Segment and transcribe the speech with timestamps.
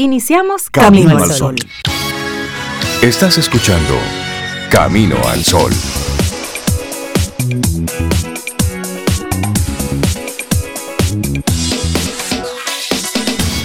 [0.00, 1.56] Iniciamos Camino, al Sol.
[3.02, 3.96] Estás escuchando
[4.70, 5.72] Camino al Sol.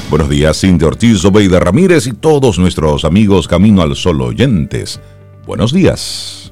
[0.09, 4.99] Buenos días, Cintia Ortiz, Obeida Ramírez y todos nuestros amigos Camino al Sol oyentes.
[5.45, 6.42] Buenos días.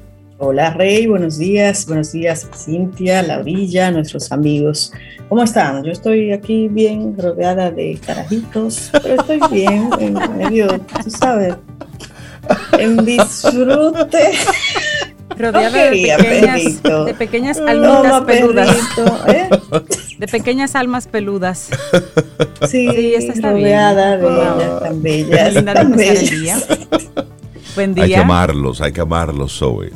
[0.44, 4.92] Hola Rey, buenos días, buenos días Cintia, Laurilla, nuestros amigos.
[5.28, 5.84] ¿Cómo están?
[5.84, 11.54] Yo estoy aquí bien rodeada de carajitos, pero estoy bien, en medio, tú sabes,
[12.76, 14.32] en disfrute.
[15.38, 18.76] Rodeada de, pequeñas, de pequeñas almitas peludas.
[19.28, 19.48] ¿eh?
[20.18, 21.68] De pequeñas almas peludas.
[22.68, 24.32] Sí, sí esta está rodeada bien.
[24.32, 25.54] de ellas tan bellas.
[25.54, 26.66] Linda tan bellas.
[27.74, 28.04] Buen día.
[28.04, 29.92] Hay que amarlos, hay que amarlos, Zoe.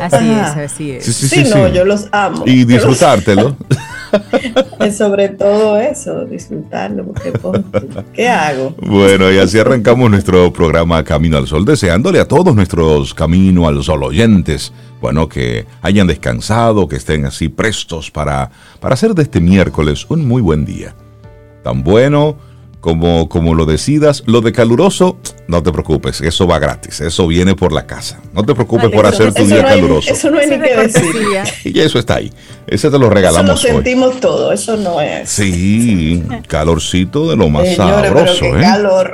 [0.00, 1.04] Así es, así es.
[1.04, 2.44] Sí, sí, sí, no, yo los amo.
[2.46, 3.56] Y disfrutártelo.
[4.96, 7.32] sobre todo eso, disfrutarlo, porque
[8.14, 8.74] ¿qué hago?
[8.80, 13.82] Bueno, y así arrancamos nuestro programa Camino al Sol, deseándole a todos nuestros Camino al
[13.82, 19.40] Sol oyentes, bueno, que hayan descansado, que estén así prestos para, para hacer de este
[19.40, 20.94] miércoles un muy buen día.
[21.62, 22.36] Tan bueno
[22.80, 24.22] como, como lo decidas.
[24.26, 28.20] Lo de caluroso, no te preocupes, eso va gratis, eso viene por la casa.
[28.34, 30.12] No te preocupes por hacer tu día caluroso.
[30.12, 31.16] Eso no hay ni que decir.
[31.64, 32.30] y eso está ahí.
[32.66, 33.58] Ese te lo regalamos.
[33.58, 35.30] Eso lo sentimos todo, eso no es.
[35.30, 38.40] Sí, calorcito de lo más sabroso.
[38.40, 38.60] Pero ¿eh?
[38.60, 39.12] calor.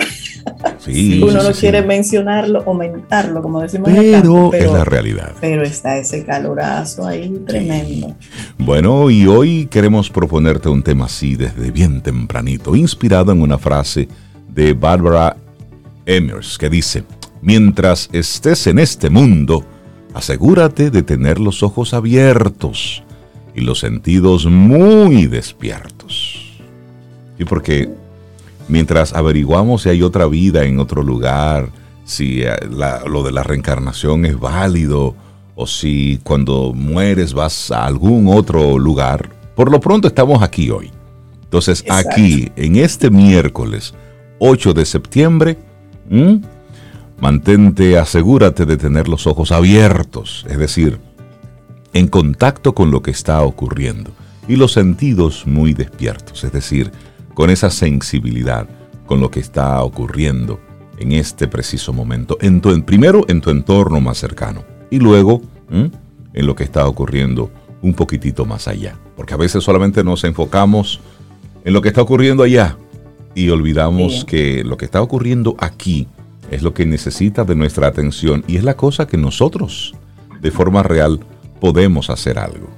[0.79, 5.33] Sí, Uno no quiere mencionarlo, aumentarlo, como decimos pero, pero es la realidad.
[5.41, 8.15] Pero está ese calorazo ahí tremendo.
[8.59, 14.09] Bueno, y hoy queremos proponerte un tema así desde bien tempranito, inspirado en una frase
[14.49, 15.37] de Barbara
[16.07, 17.05] Emers que dice,
[17.41, 19.65] mientras estés en este mundo,
[20.15, 23.03] asegúrate de tener los ojos abiertos
[23.55, 26.41] y los sentidos muy despiertos.
[27.39, 27.89] Y porque
[28.69, 31.71] mientras averiguamos si hay otra vida en otro lugar,
[32.05, 32.55] si eh,
[33.07, 35.15] lo de la reencarnación es válido
[35.55, 40.91] o si cuando mueres vas a algún otro lugar, por lo pronto estamos aquí hoy.
[41.45, 43.95] Entonces aquí, en este miércoles
[44.41, 45.59] 8 de septiembre,
[47.21, 50.99] mantente, asegúrate de tener los ojos abiertos, es decir,
[51.93, 54.11] en contacto con lo que está ocurriendo
[54.49, 56.91] y los sentidos muy despiertos, es decir,
[57.35, 58.69] con esa sensibilidad
[59.07, 60.61] con lo que está ocurriendo
[60.99, 62.37] en este preciso momento.
[62.41, 67.51] En tu, primero en tu entorno más cercano y luego en lo que está ocurriendo
[67.83, 68.97] un poquitito más allá.
[69.17, 71.01] Porque a veces solamente nos enfocamos
[71.65, 72.77] en lo que está ocurriendo allá
[73.35, 76.07] y olvidamos que lo que está ocurriendo aquí
[76.51, 79.95] es lo que necesita de nuestra atención y es la cosa que nosotros
[80.41, 81.21] de forma real
[81.61, 82.69] podemos hacer algo.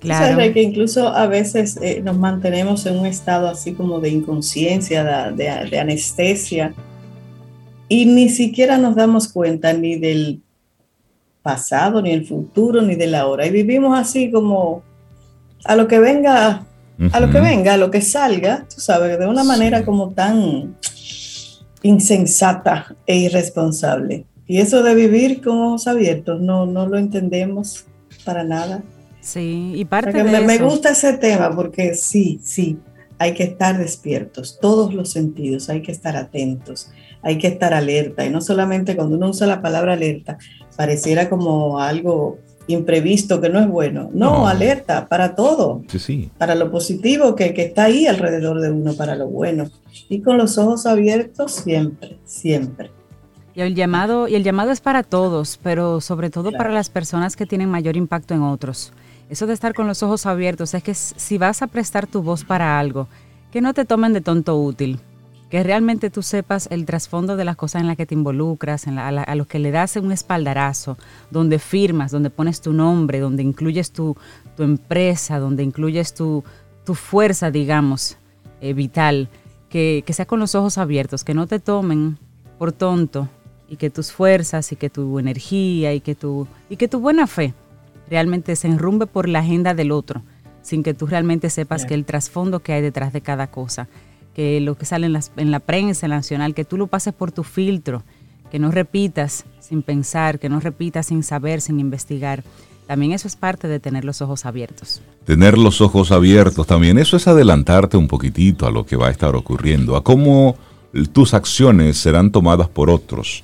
[0.00, 0.38] Claro.
[0.52, 5.78] que incluso a veces eh, nos mantenemos en un estado así como de inconsciencia, de,
[5.78, 6.72] anestesia,
[7.88, 10.40] y ni siquiera nos damos cuenta ni del
[11.42, 13.46] pasado, ni el futuro, ni de la hora.
[13.46, 14.82] Y vivimos así como
[15.64, 16.67] a lo que venga,
[17.12, 20.76] a lo que venga, a lo que salga, tú sabes, de una manera como tan
[21.82, 24.26] insensata e irresponsable.
[24.46, 27.86] Y eso de vivir con ojos abiertos, no, no lo entendemos
[28.24, 28.82] para nada.
[29.20, 32.78] Sí, y parte de me, me gusta ese tema porque sí, sí,
[33.18, 36.90] hay que estar despiertos, todos los sentidos, hay que estar atentos,
[37.22, 38.24] hay que estar alerta.
[38.24, 40.38] Y no solamente cuando uno usa la palabra alerta,
[40.76, 42.38] pareciera como algo
[42.68, 44.10] imprevisto que no es bueno.
[44.12, 45.82] No, alerta para todo.
[45.88, 46.30] Sí, sí.
[46.38, 49.68] Para lo positivo que, que, está ahí alrededor de uno, para lo bueno.
[50.08, 52.90] Y con los ojos abiertos siempre, siempre.
[53.54, 57.34] Y el llamado, y el llamado es para todos, pero sobre todo para las personas
[57.34, 58.92] que tienen mayor impacto en otros.
[59.30, 62.44] Eso de estar con los ojos abiertos es que si vas a prestar tu voz
[62.44, 63.08] para algo,
[63.50, 65.00] que no te tomen de tonto útil,
[65.50, 69.34] que realmente tú sepas el trasfondo de las cosas en las que te involucras, a,
[69.34, 70.98] los que le das un espaldarazo,
[71.30, 74.16] donde firmas, donde pones tu nombre, donde incluyes tu,
[74.58, 76.44] empresa, donde incluyes tu,
[76.94, 78.16] fuerza, digamos,
[78.60, 79.28] eh, vital,
[79.68, 82.18] que, que sea con los ojos abiertos, que no te tomen
[82.58, 83.28] por tonto
[83.68, 87.26] y que tus fuerzas y que tu energía y que tu, y que tu buena
[87.26, 87.54] fe
[88.08, 90.22] realmente se enrumbe por la agenda del otro,
[90.62, 93.88] sin que tú realmente sepas que el trasfondo que hay detrás de cada cosa,
[94.38, 97.32] que lo que sale en la, en la prensa nacional, que tú lo pases por
[97.32, 98.04] tu filtro,
[98.52, 102.44] que no repitas sin pensar, que no repitas sin saber, sin investigar.
[102.86, 105.02] También eso es parte de tener los ojos abiertos.
[105.24, 109.10] Tener los ojos abiertos también, eso es adelantarte un poquitito a lo que va a
[109.10, 110.56] estar ocurriendo, a cómo
[111.10, 113.42] tus acciones serán tomadas por otros.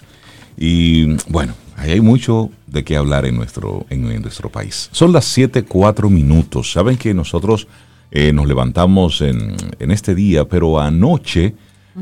[0.56, 4.90] Y bueno, ahí hay mucho de qué hablar en nuestro, en, nuestro país.
[4.92, 6.70] Son las 7, 4 minutos.
[6.70, 7.66] Saben que nosotros
[8.10, 11.54] eh, nos levantamos en, en, este día, pero anoche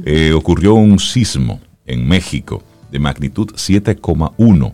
[0.04, 4.72] eh, ocurrió un sismo en México de magnitud 7,1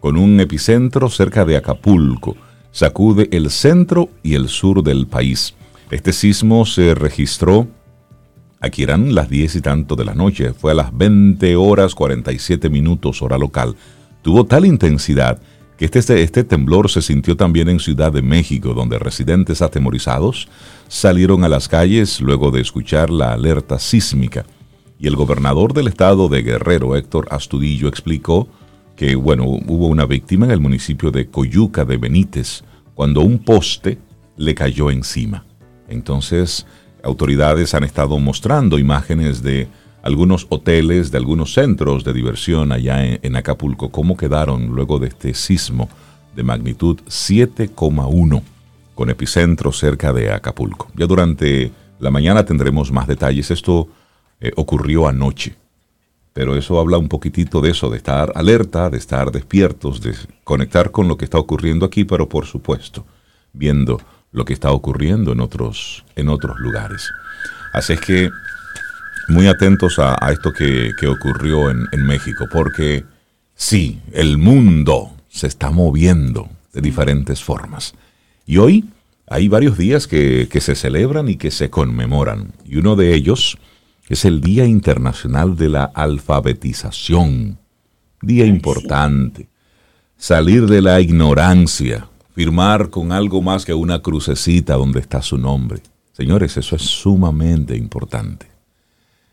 [0.00, 2.36] con un epicentro cerca de Acapulco.
[2.72, 5.54] Sacude el centro y el sur del país.
[5.90, 7.66] Este sismo se registró,
[8.60, 12.70] aquí eran las 10 y tanto de la noche, fue a las 20 horas 47
[12.70, 13.76] minutos hora local.
[14.22, 15.40] Tuvo tal intensidad
[15.88, 20.46] que este, este temblor se sintió también en Ciudad de México, donde residentes atemorizados
[20.88, 24.44] salieron a las calles luego de escuchar la alerta sísmica.
[24.98, 28.46] Y el gobernador del estado de Guerrero, Héctor Astudillo, explicó
[28.94, 32.62] que, bueno, hubo una víctima en el municipio de Coyuca de Benítez,
[32.94, 33.96] cuando un poste
[34.36, 35.46] le cayó encima.
[35.88, 36.66] Entonces,
[37.02, 39.66] autoridades han estado mostrando imágenes de
[40.02, 45.34] algunos hoteles, de algunos centros de diversión allá en, Acapulco, cómo quedaron luego de este
[45.34, 45.88] sismo
[46.34, 48.42] de magnitud 7,1
[48.94, 50.90] con epicentro cerca de Acapulco.
[50.94, 53.50] Ya durante la mañana tendremos más detalles.
[53.50, 53.88] Esto
[54.40, 55.54] eh, ocurrió anoche,
[56.32, 60.14] pero eso habla un poquitito de eso, de estar alerta, de estar despiertos, de
[60.44, 63.04] conectar con lo que está ocurriendo aquí, pero por supuesto,
[63.52, 64.00] viendo
[64.32, 67.10] lo que está ocurriendo en otros, en otros lugares.
[67.72, 68.30] Así es que
[69.30, 73.04] muy atentos a, esto que, ocurrió en, México, porque
[73.54, 77.94] sí, el mundo se está moviendo de diferentes formas.
[78.46, 78.84] Y hoy
[79.28, 82.52] hay varios días que, se celebran y que se conmemoran.
[82.64, 83.58] Y uno de ellos
[84.08, 87.58] es el Día Internacional de la Alfabetización.
[88.22, 89.48] Día importante.
[90.16, 95.80] Salir de la ignorancia, firmar con algo más que una crucecita donde está su nombre.
[96.12, 98.49] Señores, eso es sumamente importante.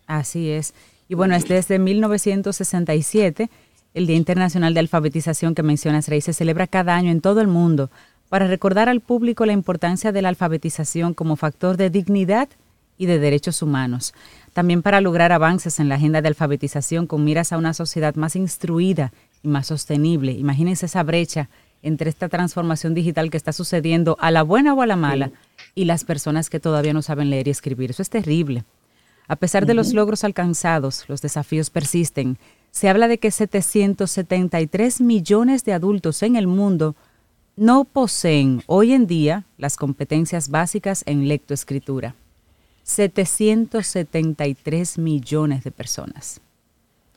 [0.08, 0.74] Así es.
[1.10, 3.50] Y bueno, es desde 1967
[3.94, 7.48] el Día Internacional de Alfabetización que mencionas, Rey, se celebra cada año en todo el
[7.48, 7.90] mundo
[8.30, 12.50] para recordar al público la importancia de la alfabetización como factor de dignidad
[12.98, 14.14] y de derechos humanos.
[14.54, 18.36] También para lograr avances en la agenda de alfabetización con miras a una sociedad más
[18.36, 19.14] instruida
[19.44, 20.32] y más sostenible.
[20.32, 21.50] Imagínense esa brecha
[21.84, 25.32] entre esta transformación digital que está sucediendo a la buena o a la mala
[25.76, 27.92] y las personas que todavía no saben leer y escribir.
[27.92, 28.64] Eso es terrible.
[29.28, 32.38] A pesar de los logros alcanzados, los desafíos persisten.
[32.72, 36.96] Se habla de que 773 millones de adultos en el mundo
[37.58, 42.16] no poseen hoy en día las competencias básicas en lectoescritura.
[42.84, 46.40] 773 millones de personas.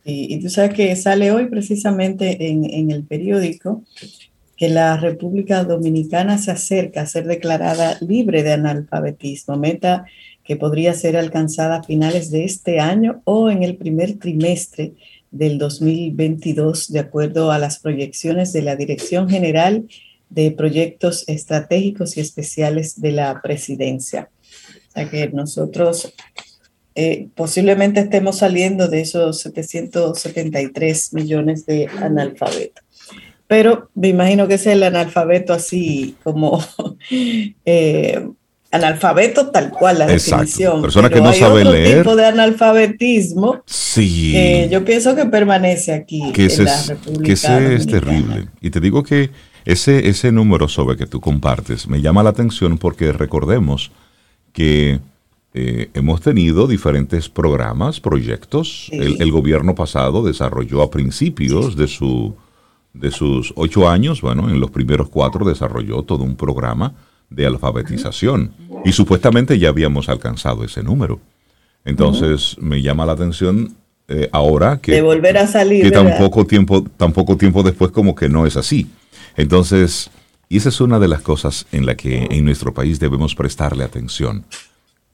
[0.05, 3.85] Y, tú sabes que sale hoy precisamente en, en, el periódico
[4.61, 10.05] que la República Dominicana se acerca a ser declarada libre de analfabetismo, meta
[10.45, 14.93] que podría ser alcanzada a finales de este año o en el primer trimestre
[15.31, 19.87] del 2022, de acuerdo a las proyecciones de la Dirección General
[20.29, 24.29] de Proyectos Estratégicos y Especiales de la Presidencia.
[24.89, 26.13] O sea que nosotros
[26.95, 32.90] eh, posiblemente estemos saliendo de esos 773 millones de analfabetos.
[33.51, 36.65] Pero me imagino que es el analfabeto así como
[37.65, 38.25] eh,
[38.71, 40.81] analfabeto tal cual la definición.
[40.81, 41.99] Persona que no sabe otro leer.
[41.99, 43.65] tipo de analfabetismo.
[43.67, 44.35] Sí.
[44.37, 46.95] Eh, yo pienso que permanece aquí que ese es,
[47.25, 48.47] Que ese es terrible.
[48.61, 49.31] Y te digo que
[49.65, 53.91] ese, ese número sobre que tú compartes me llama la atención porque recordemos
[54.53, 55.01] que
[55.55, 58.87] eh, hemos tenido diferentes programas, proyectos.
[58.93, 62.37] El, gobierno pasado desarrolló a principios de, su,
[62.93, 66.95] de sus ocho años, bueno, en los primeros cuatro desarrolló todo un programa
[67.29, 68.53] de alfabetización.
[68.85, 71.21] Y supuestamente ya habíamos alcanzado ese número.
[71.85, 73.77] Entonces me llama la atención
[74.09, 77.91] eh, ahora que, de volver a salir, que tan poco, tiempo, tan poco tiempo después
[77.93, 78.89] como que no es así.
[79.37, 80.11] Entonces,
[80.49, 83.85] y esa es una de las cosas en la que en nuestro país debemos prestarle
[83.85, 84.45] atención.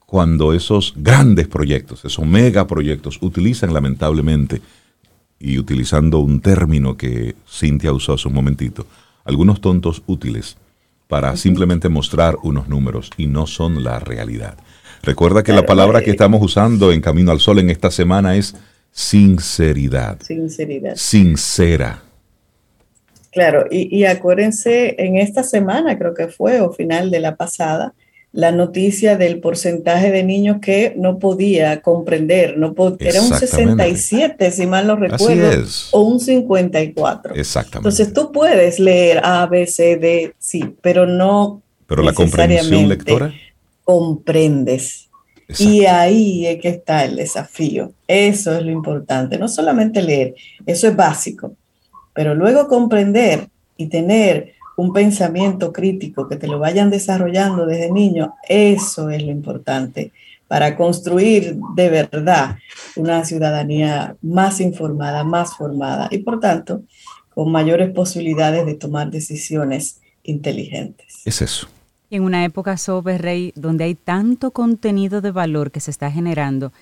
[0.07, 4.63] Cuando esos grandes proyectos, esos megaproyectos, utilizan lamentablemente,
[5.39, 8.87] y utilizando un término que Cintia usó hace un momentito,
[9.25, 10.57] algunos tontos útiles
[11.09, 14.57] para simplemente mostrar unos números y no son la realidad.
[15.03, 18.57] Recuerda que la palabra que estamos usando en Camino al Sol en esta semana es
[18.91, 20.21] sinceridad.
[20.23, 20.97] Sinceridad.
[20.97, 22.03] Sincera.
[23.31, 27.93] Claro, y, y acuérdense, en esta semana creo que fue, o final de la pasada,
[28.37, 34.67] la noticia del porcentaje de niños que no podía comprender, no era un 67, si
[34.67, 37.35] mal no recuerdo, o un 54.
[37.35, 37.79] Exactamente.
[37.79, 43.33] Entonces tú puedes leer A, B, C, D, sí, pero no pero la comprensión lectora
[43.85, 45.09] comprendes.
[45.59, 47.93] Y ahí es que está el desafío.
[48.07, 49.39] Eso es lo importante.
[49.39, 50.35] No solamente leer,
[50.67, 51.55] eso es básico,
[52.13, 58.35] pero luego comprender y tener un pensamiento crítico, que te lo vayan desarrollando desde niño,
[58.49, 60.13] eso es lo importante
[60.49, 62.57] para construir de verdad
[62.95, 66.83] una ciudadanía más informada, más formada y por tanto
[67.35, 71.23] con mayores posibilidades de tomar decisiones inteligentes.
[71.25, 71.69] Es eso.
[72.11, 76.73] en una época, Sobe Rey, donde hay tanto contenido de valor que se está generando,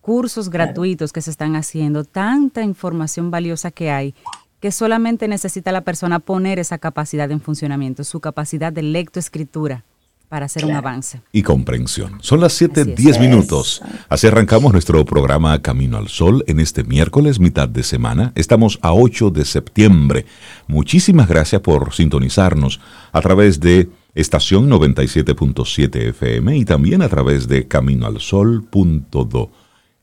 [0.00, 4.14] cursos gratuitos que se están haciendo, tanta información valiosa que hay,
[4.60, 9.84] que solamente necesita la persona poner esa capacidad en funcionamiento, su capacidad de lectoescritura
[10.28, 11.22] para hacer un avance.
[11.32, 12.18] Y comprensión.
[12.20, 13.82] Son las 7:10 minutos.
[14.08, 18.32] Así arrancamos nuestro programa Camino al Sol en este miércoles, mitad de semana.
[18.36, 20.26] Estamos a 8 de septiembre.
[20.68, 27.66] Muchísimas gracias por sintonizarnos a través de estación 97.7 FM y también a través de
[27.66, 29.50] caminoalsol.do.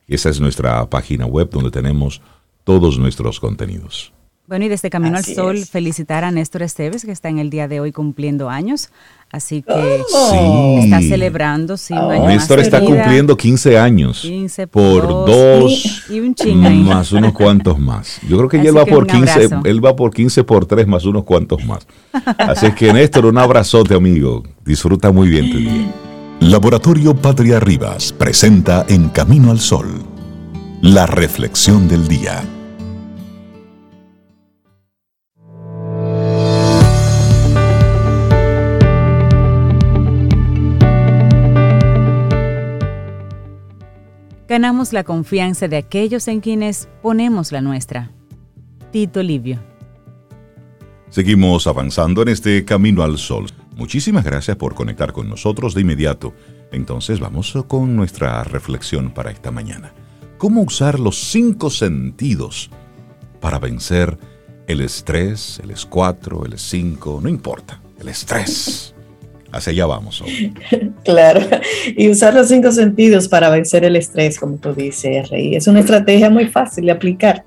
[0.09, 2.21] Esa es nuestra página web donde tenemos
[2.65, 4.11] todos nuestros contenidos.
[4.47, 7.67] Bueno, y desde Camino al Sol, felicitar a Néstor Esteves, que está en el día
[7.67, 8.91] de hoy cumpliendo años.
[9.29, 10.79] Así que oh.
[10.81, 14.21] está celebrando, sí, un año Néstor está cumpliendo 15 años.
[14.21, 16.33] 15 por, dos, y, un
[16.85, 18.21] más unos cuantos más.
[18.25, 21.03] Yo creo que ya él va por 15, él va por 15 por 3 más
[21.03, 21.85] unos cuantos más.
[22.37, 24.43] Así que Néstor, un abrazote, amigo.
[24.63, 25.93] Disfruta muy bien tu día.
[26.39, 30.05] Laboratorio Patria Rivas presenta En Camino al Sol,
[30.81, 32.45] la reflexión del día.
[44.47, 48.11] Ganamos la confianza de aquellos en quienes ponemos la nuestra.
[48.91, 49.59] Tito Livio.
[51.09, 53.47] Seguimos avanzando en este camino al sol.
[53.75, 56.33] Muchísimas gracias por conectar con nosotros de inmediato.
[56.71, 59.93] Entonces vamos con nuestra reflexión para esta mañana.
[60.37, 62.69] ¿Cómo usar los cinco sentidos
[63.39, 64.17] para vencer
[64.67, 67.21] el estrés, el S4, el S5?
[67.21, 68.93] No importa, el estrés.
[69.51, 70.23] Hacia allá vamos.
[71.03, 71.41] claro,
[71.95, 75.79] y usar los cinco sentidos para vencer el estrés, como tú dices, Rey, es una
[75.79, 77.43] estrategia muy fácil de aplicar.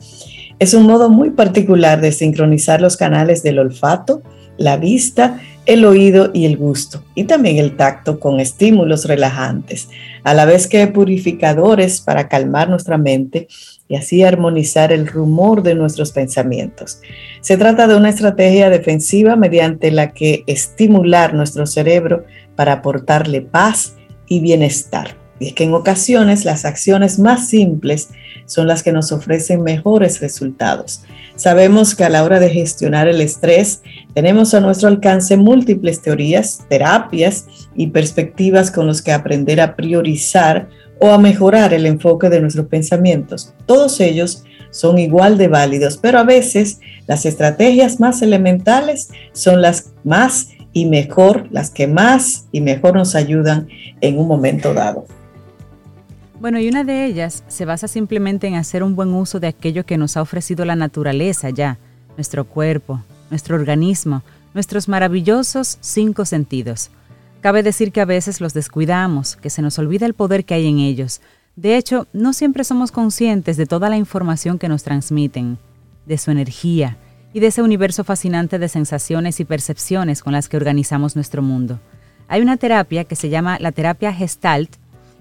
[0.59, 4.23] Es un modo muy particular de sincronizar los canales del olfato,
[4.57, 9.89] la vista, el oído y el gusto, y también el tacto con estímulos relajantes,
[10.25, 13.49] a la vez que purificadores para calmar nuestra mente
[13.89, 17.01] y así armonizar el rumor de nuestros pensamientos.
[17.41, 22.25] Se trata de una estrategia defensiva mediante la que estimular nuestro cerebro
[22.57, 23.97] para aportarle paz
[24.29, 25.17] y bienestar.
[25.41, 28.11] Y es que en ocasiones las acciones más simples
[28.45, 31.03] son las que nos ofrecen mejores resultados.
[31.35, 33.81] Sabemos que a la hora de gestionar el estrés
[34.13, 40.69] tenemos a nuestro alcance múltiples teorías, terapias y perspectivas con los que aprender a priorizar
[41.01, 43.55] o a mejorar el enfoque de nuestros pensamientos.
[43.65, 49.93] Todos ellos son igual de válidos, pero a veces las estrategias más elementales son las
[50.05, 53.69] más y mejor, las que más y mejor nos ayudan
[54.01, 55.07] en un momento dado.
[56.41, 59.85] Bueno, y una de ellas se basa simplemente en hacer un buen uso de aquello
[59.85, 61.77] que nos ha ofrecido la naturaleza ya,
[62.17, 64.23] nuestro cuerpo, nuestro organismo,
[64.55, 66.91] nuestros maravillosos cinco sentidos.
[67.43, 70.67] Cabe decir que a veces los descuidamos, que se nos olvida el poder que hay
[70.67, 71.21] en ellos.
[71.57, 75.59] De hecho, no siempre somos conscientes de toda la información que nos transmiten,
[76.07, 76.97] de su energía
[77.35, 81.81] y de ese universo fascinante de sensaciones y percepciones con las que organizamos nuestro mundo.
[82.29, 84.80] Hay una terapia que se llama la terapia Gestalt,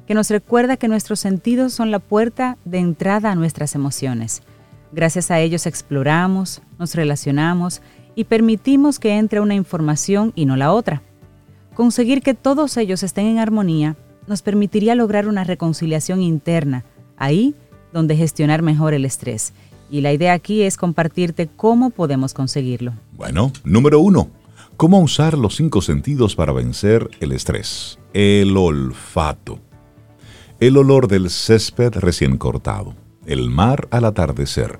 [0.10, 4.42] que nos recuerda que nuestros sentidos son la puerta de entrada a nuestras emociones.
[4.92, 7.84] Gracias a ellos exploramos, nos relacionamos
[8.16, 11.04] y permitimos que entre una información y no la otra.
[11.76, 16.86] Conseguir que todos ellos estén en armonía nos permitiría lograr una reconciliación interna,
[17.16, 17.54] ahí
[17.94, 19.54] donde gestionar mejor el estrés.
[19.92, 22.94] Y la idea aquí es compartirte cómo podemos conseguirlo.
[23.12, 24.32] Bueno, número uno,
[24.76, 28.00] ¿cómo usar los cinco sentidos para vencer el estrés?
[28.12, 29.60] El olfato.
[30.60, 32.94] El olor del césped recién cortado,
[33.26, 34.78] el mar al atardecer,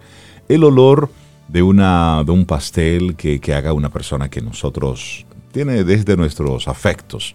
[0.50, 1.10] el olor
[1.48, 6.68] de, una, de un pastel que, que haga una persona que nosotros tiene desde nuestros
[6.68, 7.34] afectos.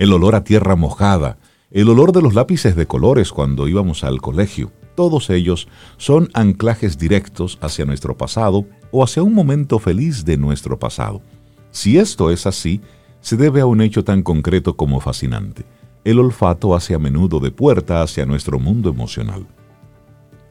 [0.00, 1.38] El olor a tierra mojada,
[1.70, 6.98] el olor de los lápices de colores cuando íbamos al colegio, todos ellos son anclajes
[6.98, 11.22] directos hacia nuestro pasado o hacia un momento feliz de nuestro pasado.
[11.70, 12.80] Si esto es así,
[13.20, 15.75] se debe a un hecho tan concreto como fascinante.
[16.06, 19.44] El olfato hace a menudo de puerta hacia nuestro mundo emocional.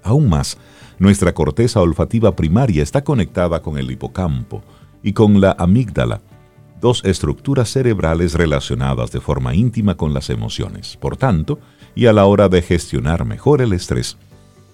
[0.03, 0.57] Aún más,
[0.99, 4.61] nuestra corteza olfativa primaria está conectada con el hipocampo
[5.01, 6.19] y con la amígdala,
[6.81, 10.97] dos estructuras cerebrales relacionadas de forma íntima con las emociones.
[10.97, 11.57] Por tanto,
[11.95, 14.17] y a la hora de gestionar mejor el estrés,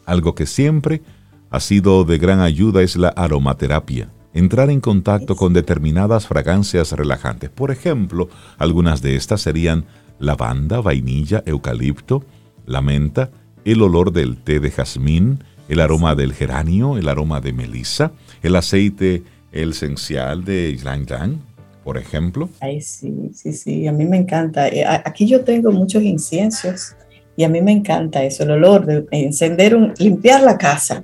[0.08, 1.04] algo que siempre
[1.52, 7.52] ha sido de gran ayuda es la aromaterapia, entrar en contacto con determinadas fragancias relajantes.
[7.52, 9.86] Por ejemplo, algunas de estas serían
[10.22, 12.24] lavanda, vainilla, eucalipto,
[12.66, 13.30] la menta,
[13.66, 18.12] el olor del té de jazmín, el aroma del geranio, el aroma de melisa,
[18.42, 21.40] el aceite el esencial de ylang ylang,
[21.84, 22.50] por ejemplo.
[22.60, 24.68] Ay, sí, sí, sí, a mí me encanta.
[24.68, 26.96] Eh, aquí yo tengo muchos inciensos
[27.36, 31.04] y a mí me encanta eso, el olor de encender, un, limpiar la casa.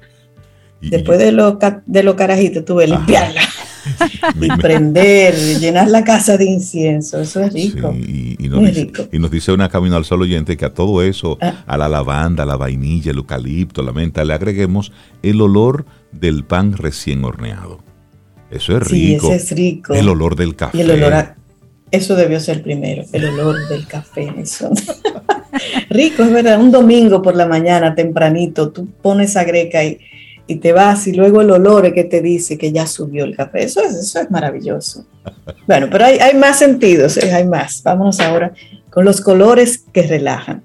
[0.80, 1.58] Después de lo,
[1.88, 3.42] de lo carajitos, tuve limpiarla.
[4.42, 7.96] y prender, llenar la casa de incienso, eso es rico.
[8.48, 11.38] Y, nos dice, y, nos dice, una Camino al Sol oyente que a todo eso,
[11.42, 11.64] ah.
[11.68, 16.74] a la lavanda, la vainilla, el eucalipto, la menta, le agreguemos el olor del pan
[16.74, 17.80] recién horneado.
[18.50, 19.28] Eso es rico.
[19.28, 19.94] Sí, ese es rico.
[19.94, 20.78] El olor del café.
[20.78, 21.36] Y el olor a,
[21.92, 24.34] eso debió ser primero, el olor del café.
[24.38, 24.70] Eso.
[25.90, 26.60] rico, es verdad.
[26.60, 30.00] Un domingo por la mañana, tempranito, tú pones a greca y,
[30.48, 33.64] y te vas y luego el olor que te dice que ya subió el café.
[33.64, 35.06] Eso es, eso es maravilloso.
[35.66, 37.34] Bueno, pero hay, hay más sentidos, ¿eh?
[37.34, 37.84] hay más.
[37.84, 38.54] Vámonos ahora
[38.90, 40.64] con los colores que relajan.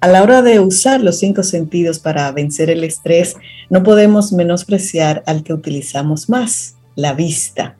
[0.00, 3.34] A la hora de usar los cinco sentidos para vencer el estrés,
[3.68, 7.76] no podemos menospreciar al que utilizamos más, la vista.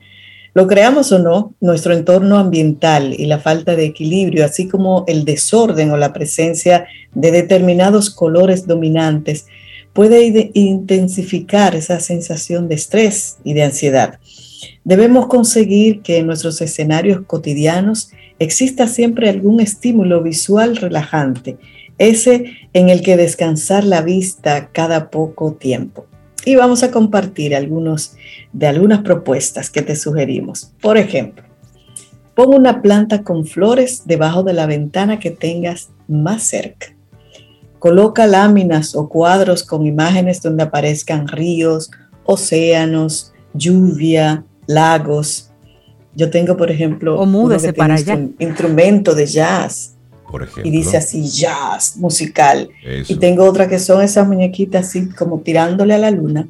[0.53, 5.23] Lo creamos o no, nuestro entorno ambiental y la falta de equilibrio, así como el
[5.23, 9.45] desorden o la presencia de determinados colores dominantes,
[9.99, 14.17] puede intensificar esa sensación de estrés y de ansiedad.
[14.85, 21.57] Debemos conseguir que en nuestros escenarios cotidianos exista siempre algún estímulo visual relajante,
[21.97, 26.05] ese en el que descansar la vista cada poco tiempo
[26.45, 28.15] y vamos a compartir algunos
[28.53, 30.71] de algunas propuestas que te sugerimos.
[30.81, 31.43] Por ejemplo,
[32.35, 36.95] pon una planta con flores debajo de la ventana que tengas más cerca.
[37.79, 41.89] Coloca láminas o cuadros con imágenes donde aparezcan ríos,
[42.25, 45.49] océanos, lluvia, lagos.
[46.15, 49.95] Yo tengo, por ejemplo, un instrumento de jazz
[50.63, 52.69] y dice así, jazz, musical.
[53.07, 56.47] Y tengo otra que son esas muñequitas así como tirándole a la luna.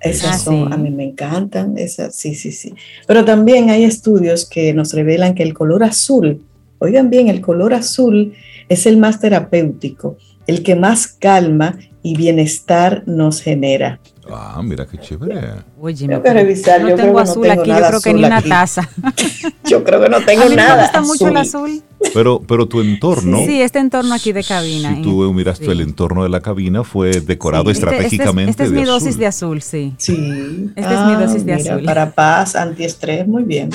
[0.00, 2.74] Esas ah, son, a mí me encantan, esas, sí, sí, sí.
[3.06, 6.42] Pero también hay estudios que nos revelan que el color azul,
[6.78, 8.34] oigan bien, el color azul
[8.68, 13.98] es el más terapéutico, el que más calma y bienestar nos genera.
[14.30, 15.40] Ah, mira qué chévere.
[15.80, 16.80] Oye, tengo que revisar.
[16.80, 18.88] No yo tengo azul no tengo aquí, yo creo que ni una taza.
[19.64, 20.76] yo creo que no tengo a mí nada.
[20.76, 21.82] Me gusta mucho el azul.
[22.12, 23.38] Pero, pero tu entorno.
[23.44, 24.94] Sí, este entorno aquí de cabina.
[24.96, 28.50] Si tú miraste el entorno de la cabina, fue decorado este, este estratégicamente.
[28.50, 29.94] Este, es, mi dosis de azul, sí.
[29.98, 30.70] Sí.
[30.76, 31.84] Esta es mi ah, dosis de azul.
[31.84, 33.70] Para paz, antiestrés, muy bien.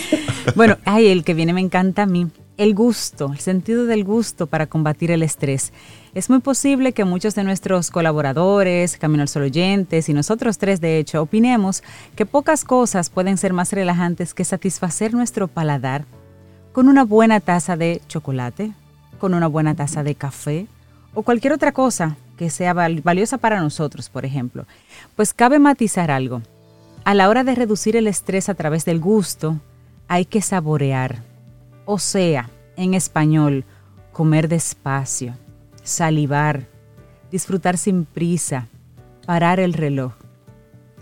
[0.54, 2.26] bueno, ay, el que viene me encanta a mí.
[2.56, 5.74] El gusto, el sentido del gusto para combatir el estrés.
[6.14, 10.80] Es muy posible que muchos de nuestros colaboradores, Camino al Sol oyentes y nosotros tres
[10.80, 11.82] de hecho opinemos
[12.14, 16.06] que pocas cosas pueden ser más relajantes que satisfacer nuestro paladar
[16.72, 18.72] con una buena taza de chocolate,
[19.18, 20.66] con una buena taza de café
[21.12, 24.66] o cualquier otra cosa que sea valiosa para nosotros, por ejemplo.
[25.14, 26.40] Pues cabe matizar algo.
[27.04, 29.60] A la hora de reducir el estrés a través del gusto,
[30.08, 31.35] hay que saborear.
[31.86, 33.64] O sea, en español,
[34.12, 35.34] comer despacio
[35.86, 36.66] salivar,
[37.30, 38.68] disfrutar sin prisa,
[39.24, 40.12] parar el reloj.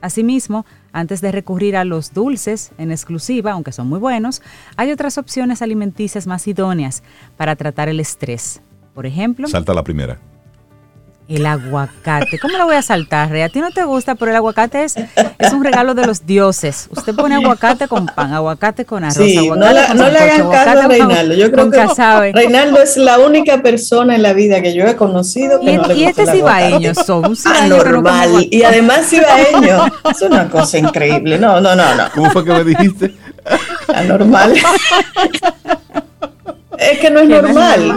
[0.01, 4.43] Asimismo, antes de recurrir a los dulces en exclusiva, aunque son muy buenos,
[4.77, 7.03] hay otras opciones alimenticias más idóneas
[7.37, 8.61] para tratar el estrés.
[8.95, 9.49] Por ejemplo...
[9.49, 10.19] Salta la primera.
[11.27, 12.39] El aguacate.
[12.39, 14.95] ¿Cómo lo voy a saltar, A ti no te gusta, pero el aguacate es,
[15.39, 16.87] es un regalo de los dioses.
[16.91, 20.51] Usted pone aguacate con pan, aguacate con arroz, sí, aguacate no, con no le hagan
[20.51, 21.35] caso a Reinaldo.
[21.35, 25.61] Yo creo que Reinaldo es la única persona en la vida que yo he conocido
[25.61, 28.47] que y, no le Y este es ibaeño, son un Anormal.
[28.51, 29.87] y además ibaeño.
[30.11, 31.39] Es una cosa increíble.
[31.39, 32.05] No, no, no, no.
[32.15, 33.15] ¿Cómo fue que me dijiste?
[33.95, 34.55] Anormal.
[36.79, 37.97] Es que no es normal.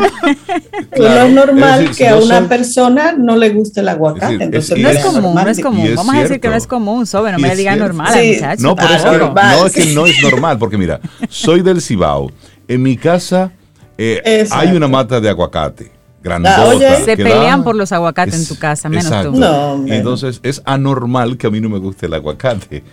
[0.98, 4.44] no es normal que a una persona no le guste el aguacate.
[4.44, 5.90] Entonces, no es común, no es común.
[5.96, 8.64] Vamos a decir que no es común, sobre, no me digan normal, muchachos.
[8.64, 12.32] No, pero es que, no, es que no es normal, porque mira, soy del Cibao.
[12.68, 13.52] En mi casa
[13.98, 15.92] eh, hay una mata de aguacate.
[16.22, 19.32] Grandota, se pelean por los aguacates en tu casa, menos tú.
[19.32, 22.84] No, Entonces es anormal que a mí no me guste el aguacate.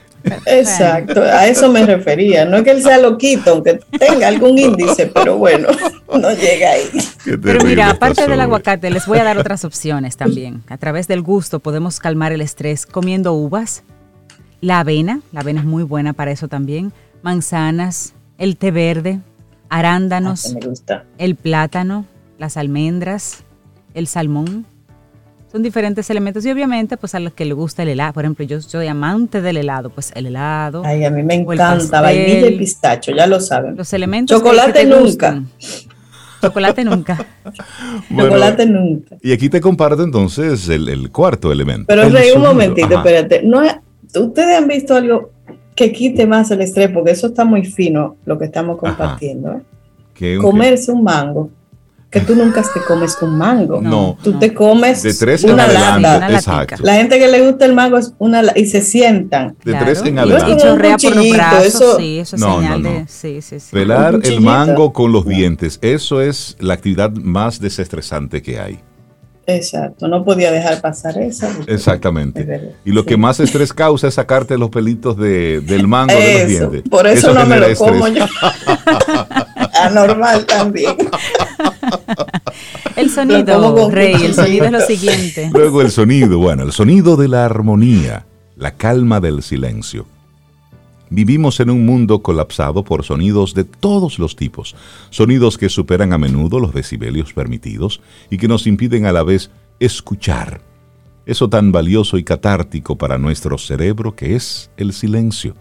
[0.46, 2.44] Exacto, a eso me refería.
[2.44, 5.68] No es que él sea loquito, aunque tenga algún índice, pero bueno,
[6.08, 6.90] no llega ahí.
[7.42, 10.62] Pero mira, aparte del aguacate, les voy a dar otras opciones también.
[10.68, 13.82] A través del gusto podemos calmar el estrés comiendo uvas,
[14.60, 19.20] la avena, la avena es muy buena para eso también, manzanas, el té verde,
[19.68, 20.56] arándanos,
[20.90, 22.06] ah, el plátano,
[22.38, 23.44] las almendras,
[23.92, 24.66] el salmón
[25.54, 28.44] son diferentes elementos y obviamente pues a los que le gusta el helado, por ejemplo,
[28.44, 30.82] yo soy amante del helado, pues el helado.
[30.84, 33.76] Ay, a mí me encanta vainilla y pistacho, ya lo saben.
[33.76, 35.44] Los elementos chocolate nunca.
[36.42, 37.24] Chocolate nunca.
[38.10, 39.16] Chocolate nunca.
[39.22, 41.84] Y aquí te comparto entonces el, cuarto elemento.
[41.86, 43.42] Pero Rey, un momentito, espérate.
[43.44, 43.62] No
[44.16, 45.30] Ustedes han visto algo
[45.76, 49.62] que quite más el estrés, porque eso está muy fino, lo que estamos compartiendo.
[50.18, 50.36] ¿eh?
[50.36, 51.48] Comerse un mango
[52.14, 53.82] que tú nunca te comes un mango.
[53.82, 54.16] No.
[54.22, 56.30] Tú te comes de tres una lata.
[56.30, 56.76] Exacto.
[56.84, 59.56] La gente que le gusta el mango es una y se sientan.
[59.64, 60.52] De tres en adelante.
[60.52, 63.04] Y chorrea por los brazos, eso, sí, eso es señal de...
[63.08, 63.66] Sí, sí, sí.
[63.72, 68.78] Pelar el mango con los dientes, eso es la actividad más desestresante que hay.
[69.46, 71.48] Exacto, no podía dejar pasar eso.
[71.66, 72.76] Exactamente.
[72.84, 76.48] Y lo que más estrés causa es sacarte los pelitos de, del mango de los
[76.48, 76.82] dientes.
[76.88, 78.24] Por eso, no me lo como yo.
[79.86, 80.96] Anormal también.
[82.96, 85.50] El sonido, Rey, el sonido es lo siguiente.
[85.52, 90.06] Luego el sonido, bueno, el sonido de la armonía, la calma del silencio.
[91.10, 94.74] Vivimos en un mundo colapsado por sonidos de todos los tipos,
[95.10, 99.50] sonidos que superan a menudo los decibelios permitidos y que nos impiden a la vez
[99.80, 100.60] escuchar.
[101.26, 105.54] Eso tan valioso y catártico para nuestro cerebro que es el silencio.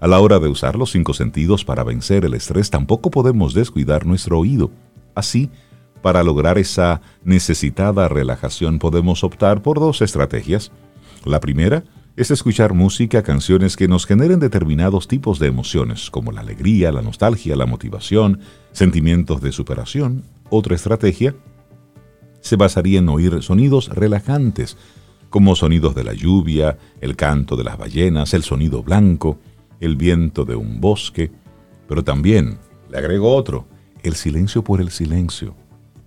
[0.00, 4.06] A la hora de usar los cinco sentidos para vencer el estrés tampoco podemos descuidar
[4.06, 4.70] nuestro oído.
[5.14, 5.50] Así,
[6.02, 10.72] para lograr esa necesitada relajación podemos optar por dos estrategias.
[11.24, 11.84] La primera
[12.16, 17.02] es escuchar música, canciones que nos generen determinados tipos de emociones, como la alegría, la
[17.02, 18.40] nostalgia, la motivación,
[18.72, 20.24] sentimientos de superación.
[20.50, 21.34] Otra estrategia
[22.40, 24.76] se basaría en oír sonidos relajantes,
[25.30, 29.38] como sonidos de la lluvia, el canto de las ballenas, el sonido blanco,
[29.80, 31.30] el viento de un bosque,
[31.88, 32.58] pero también,
[32.90, 33.66] le agrego otro,
[34.02, 35.54] el silencio por el silencio.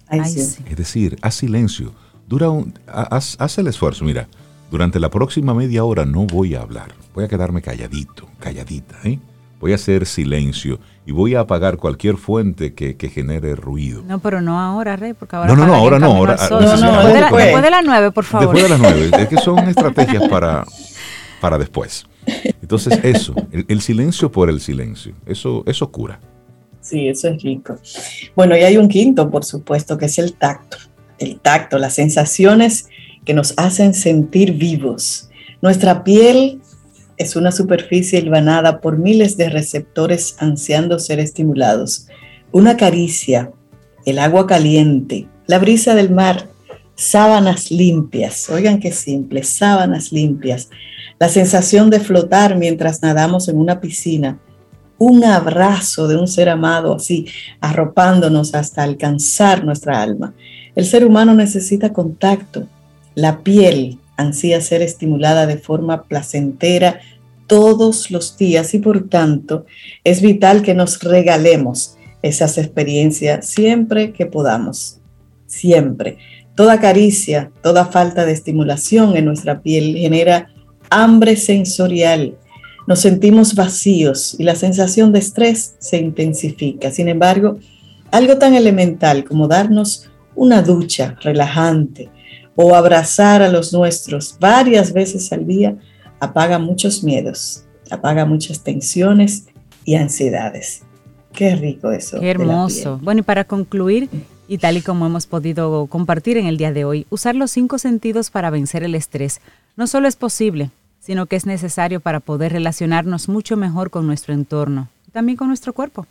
[0.09, 1.93] Es decir, haz silencio.
[2.27, 4.05] Dura un, haz, el esfuerzo.
[4.05, 4.27] Mira,
[4.71, 6.93] durante la próxima media hora no voy a hablar.
[7.13, 8.95] Voy a quedarme calladito, calladita.
[9.03, 9.19] ¿eh?
[9.59, 14.03] Voy a hacer silencio y voy a apagar cualquier fuente que, genere ruido.
[14.05, 15.47] No, pero no ahora, Rey, porque ahora.
[15.47, 16.07] No, no, no, ahora no.
[16.07, 18.53] Ahora, no, no, después, de las nueve, por favor.
[18.53, 19.23] Después de las nueve.
[19.23, 20.63] Es que son estrategias para,
[21.41, 22.05] para después.
[22.61, 26.19] Entonces, eso, el, silencio por el silencio, eso, eso cura.
[26.81, 27.77] Sí, eso es rico.
[28.35, 30.77] Bueno, y hay un quinto, por supuesto, que es el tacto.
[31.19, 32.87] El tacto, las sensaciones
[33.25, 35.29] que nos hacen sentir vivos.
[35.61, 36.61] Nuestra piel
[37.17, 42.07] es una superficie hilvanada por miles de receptores ansiando ser estimulados.
[42.51, 43.51] Una caricia,
[44.05, 46.47] el agua caliente, la brisa del mar,
[46.97, 50.69] sábanas limpias, oigan qué simple, sábanas limpias,
[51.19, 54.39] la sensación de flotar mientras nadamos en una piscina,
[54.97, 57.27] un abrazo de un ser amado así,
[57.61, 60.33] arropándonos hasta alcanzar nuestra alma.
[60.75, 62.67] El ser humano necesita contacto.
[63.13, 66.99] La piel ansía ser estimulada de forma placentera
[67.45, 69.65] todos los días y por tanto
[70.03, 74.99] es vital que nos regalemos esas experiencias siempre que podamos.
[75.45, 76.17] Siempre.
[76.57, 80.49] Toda caricia, toda falta de estimulación en nuestra piel genera
[80.89, 82.37] hambre sensorial
[82.87, 86.89] nos sentimos vacíos y la sensación de estrés se intensifica.
[86.89, 87.59] Sin embargo,
[88.11, 92.09] algo tan elemental como darnos una ducha relajante
[92.55, 95.77] o abrazar a los nuestros varias veces al día
[96.21, 99.47] apaga muchos miedos, apaga muchas tensiones
[99.83, 100.83] y ansiedades.
[101.33, 102.21] Qué rico eso.
[102.21, 102.99] Qué hermoso.
[103.03, 104.09] Bueno, y para concluir,
[104.47, 107.77] y tal y como hemos podido compartir en el día de hoy, usar los cinco
[107.77, 109.41] sentidos para vencer el estrés
[109.75, 114.33] no solo es posible, sino que es necesario para poder relacionarnos mucho mejor con nuestro
[114.33, 116.07] entorno, también con nuestro cuerpo.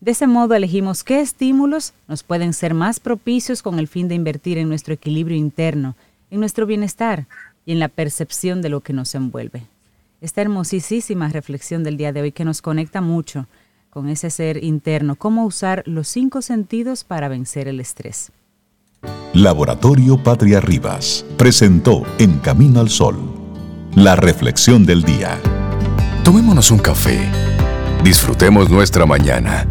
[0.00, 4.14] De ese modo elegimos qué estímulos nos pueden ser más propicios con el fin de
[4.14, 5.94] invertir en nuestro equilibrio interno,
[6.30, 7.26] en nuestro bienestar
[7.64, 9.62] y en la percepción de lo que nos envuelve.
[10.20, 13.46] Esta hermosísima reflexión del día de hoy que nos conecta mucho
[13.94, 18.32] con ese ser interno, cómo usar los cinco sentidos para vencer el estrés.
[19.32, 23.44] Laboratorio Patria Rivas presentó En Camino al Sol
[23.94, 25.38] la reflexión del día.
[26.24, 27.20] Tomémonos un café.
[28.02, 29.68] Disfrutemos nuestra mañana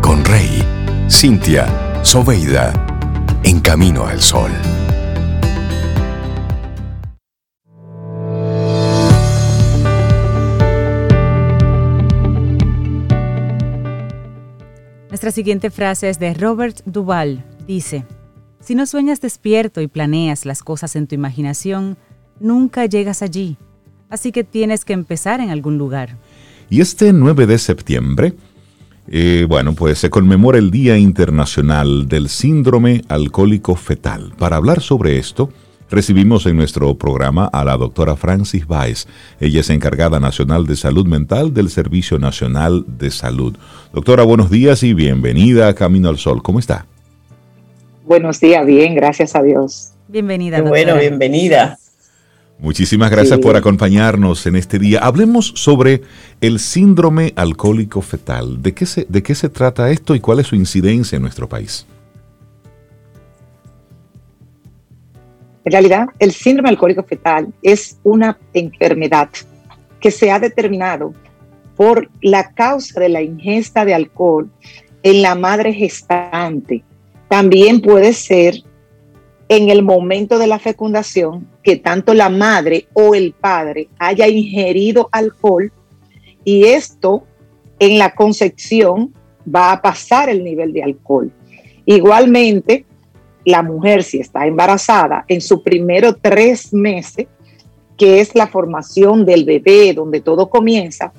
[0.00, 0.62] con Rey,
[1.10, 1.66] Cintia,
[2.04, 2.72] Soveida,
[3.42, 4.52] en camino al sol.
[15.14, 17.44] Nuestra siguiente frase es de Robert Duval.
[17.68, 18.04] Dice,
[18.58, 21.96] si no sueñas despierto y planeas las cosas en tu imaginación,
[22.40, 23.56] nunca llegas allí.
[24.10, 26.18] Así que tienes que empezar en algún lugar.
[26.68, 28.32] Y este 9 de septiembre,
[29.06, 34.32] eh, bueno, pues se conmemora el Día Internacional del Síndrome Alcohólico Fetal.
[34.36, 35.52] Para hablar sobre esto,
[35.94, 39.06] recibimos en nuestro programa a la doctora Francis Weiss.
[39.40, 43.56] Ella es encargada nacional de salud mental del Servicio Nacional de Salud.
[43.92, 46.42] Doctora, buenos días y bienvenida a Camino al Sol.
[46.42, 46.86] ¿Cómo está?
[48.04, 49.92] Buenos días, bien, gracias a Dios.
[50.08, 50.60] Bienvenida.
[50.60, 51.78] bueno, bienvenida.
[52.58, 55.00] Muchísimas gracias por acompañarnos en este día.
[55.00, 56.02] Hablemos sobre
[56.40, 58.62] el síndrome alcohólico fetal.
[58.62, 61.48] ¿De qué, se, ¿De qué se trata esto y cuál es su incidencia en nuestro
[61.48, 61.86] país?
[65.64, 69.30] En realidad, el síndrome alcohólico fetal es una enfermedad
[70.00, 71.14] que se ha determinado
[71.76, 74.50] por la causa de la ingesta de alcohol
[75.02, 76.84] en la madre gestante.
[77.28, 78.62] También puede ser
[79.48, 85.08] en el momento de la fecundación que tanto la madre o el padre haya ingerido
[85.12, 85.72] alcohol
[86.44, 87.24] y esto
[87.78, 89.12] en la concepción
[89.52, 91.32] va a pasar el nivel de alcohol.
[91.86, 92.86] Igualmente,
[93.44, 97.26] la mujer si está embarazada en sus primeros tres meses,
[97.96, 101.12] que es la formación del bebé, donde todo comienza,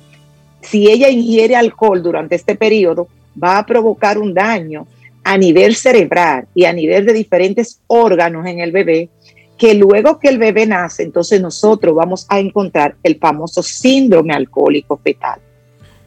[0.60, 3.08] si ella ingiere alcohol durante este periodo,
[3.42, 4.86] va a provocar un daño
[5.22, 9.08] a nivel cerebral y a nivel de diferentes órganos en el bebé,
[9.56, 14.98] que luego que el bebé nace, entonces nosotros vamos a encontrar el famoso síndrome alcohólico
[14.98, 15.40] fetal.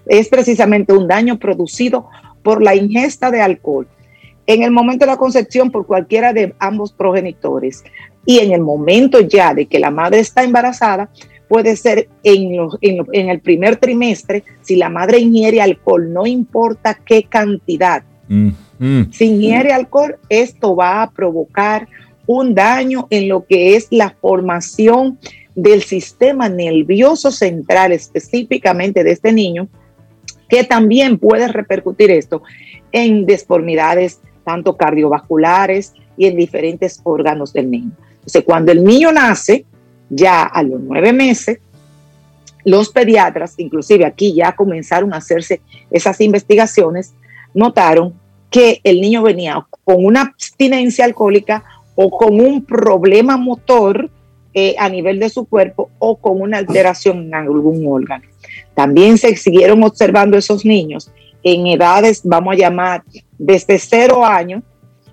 [0.06, 2.08] Es precisamente un daño producido
[2.44, 3.88] por la ingesta de alcohol
[4.50, 7.84] en el momento de la concepción por cualquiera de ambos progenitores
[8.26, 11.12] y en el momento ya de que la madre está embarazada,
[11.48, 17.26] puede ser en, en, el primer trimestre, si la madre ingiere alcohol, no importa qué
[17.26, 18.02] cantidad.
[18.28, 19.12] Mm, mm.
[19.12, 21.88] Si ingiere alcohol, esto va a provocar
[22.26, 25.20] un daño en lo que es la formación
[25.54, 29.68] del sistema nervioso central específicamente de este niño,
[30.50, 32.42] que también puede repercutir esto
[32.92, 37.92] en deformidades tanto cardiovasculares y en diferentes órganos del niño.
[38.16, 39.64] Entonces, cuando el niño nace,
[40.10, 41.60] ya a los nueve meses,
[42.66, 47.14] los pediatras, inclusive aquí ya comenzaron a hacerse esas investigaciones,
[47.54, 48.16] notaron
[48.50, 54.10] que el niño venía con una abstinencia alcohólica o con un problema motor
[54.56, 58.26] eh, a nivel de su cuerpo o con una alteración en algún órgano.
[58.74, 61.12] También se siguieron observando esos niños
[61.44, 63.04] en edades, vamos a llamar,
[63.40, 64.64] desde 0 años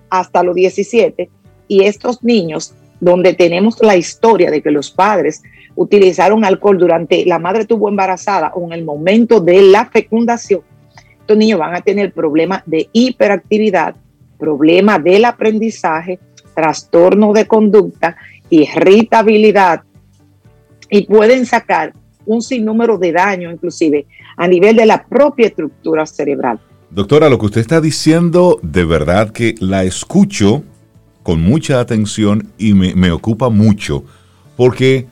[0.09, 1.29] hasta los 17,
[1.67, 5.41] y estos niños, donde tenemos la historia de que los padres
[5.75, 10.61] utilizaron alcohol durante la madre tuvo embarazada o en el momento de la fecundación,
[11.19, 13.95] estos niños van a tener problemas de hiperactividad,
[14.39, 16.19] problemas del aprendizaje,
[16.55, 18.15] trastorno de conducta,
[18.49, 19.83] irritabilidad
[20.89, 21.93] y pueden sacar
[22.25, 24.05] un sinnúmero de daños, inclusive
[24.37, 26.59] a nivel de la propia estructura cerebral.
[26.89, 30.63] Doctora, lo que usted está diciendo, de verdad que la escucho
[31.21, 34.05] con mucha atención y me, ocupa mucho,
[34.55, 35.05] porque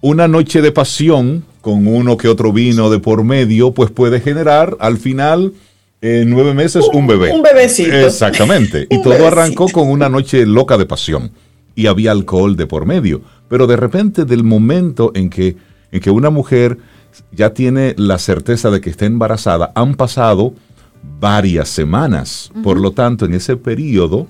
[0.00, 4.76] una noche de pasión con uno que otro vino de por medio, pues puede generar
[4.78, 5.52] al final
[6.00, 7.32] en nueve meses un, bebé.
[7.32, 7.96] Un bebecito.
[7.96, 8.86] Exactamente.
[8.90, 11.32] y todo arrancó con una noche loca de pasión
[11.74, 13.22] y había alcohol de por medio.
[13.48, 15.56] Pero de repente, del momento en que,
[15.90, 16.78] en que una mujer
[17.32, 20.54] ya tiene la certeza de que está embarazada, han pasado
[21.02, 22.50] varias semanas.
[22.62, 24.26] Por lo tanto, en ese periodo,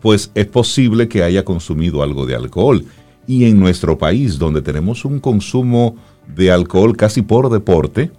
[0.00, 2.84] pues es posible que haya consumido algo de alcohol.
[3.26, 5.96] Y en nuestro país, donde tenemos un consumo
[6.34, 8.10] de alcohol casi por deporte,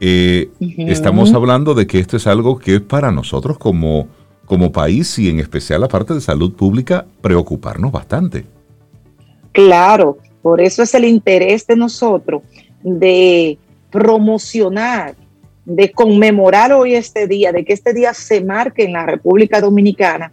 [0.00, 4.08] eh, estamos hablando de que esto es algo que es para nosotros como,
[4.46, 8.44] como país y en especial la parte de salud pública preocuparnos bastante.
[9.52, 12.42] Claro, por eso es el interés de nosotros
[12.82, 13.58] de
[13.90, 15.14] promocionar,
[15.64, 20.32] de conmemorar hoy este día, de que este día se marque en la República Dominicana.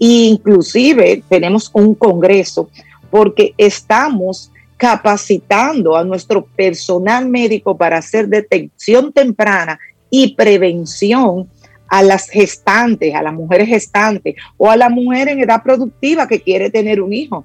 [0.00, 2.70] E inclusive tenemos un congreso
[3.10, 9.78] porque estamos capacitando a nuestro personal médico para hacer detección temprana
[10.10, 11.48] y prevención
[11.88, 16.40] a las gestantes, a las mujeres gestantes o a la mujer en edad productiva que
[16.40, 17.44] quiere tener un hijo.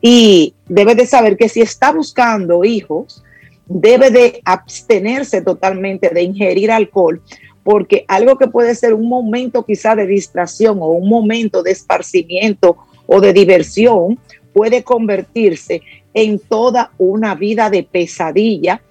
[0.00, 3.24] Y debe de saber que si está buscando hijos,
[3.66, 7.22] debe de abstenerse totalmente de ingerir alcohol,
[7.64, 12.76] porque algo que puede ser un momento quizá de distracción o un momento de esparcimiento
[13.06, 14.18] o de diversión
[14.52, 15.82] puede convertirse
[16.14, 18.82] en toda una vida de pesadilla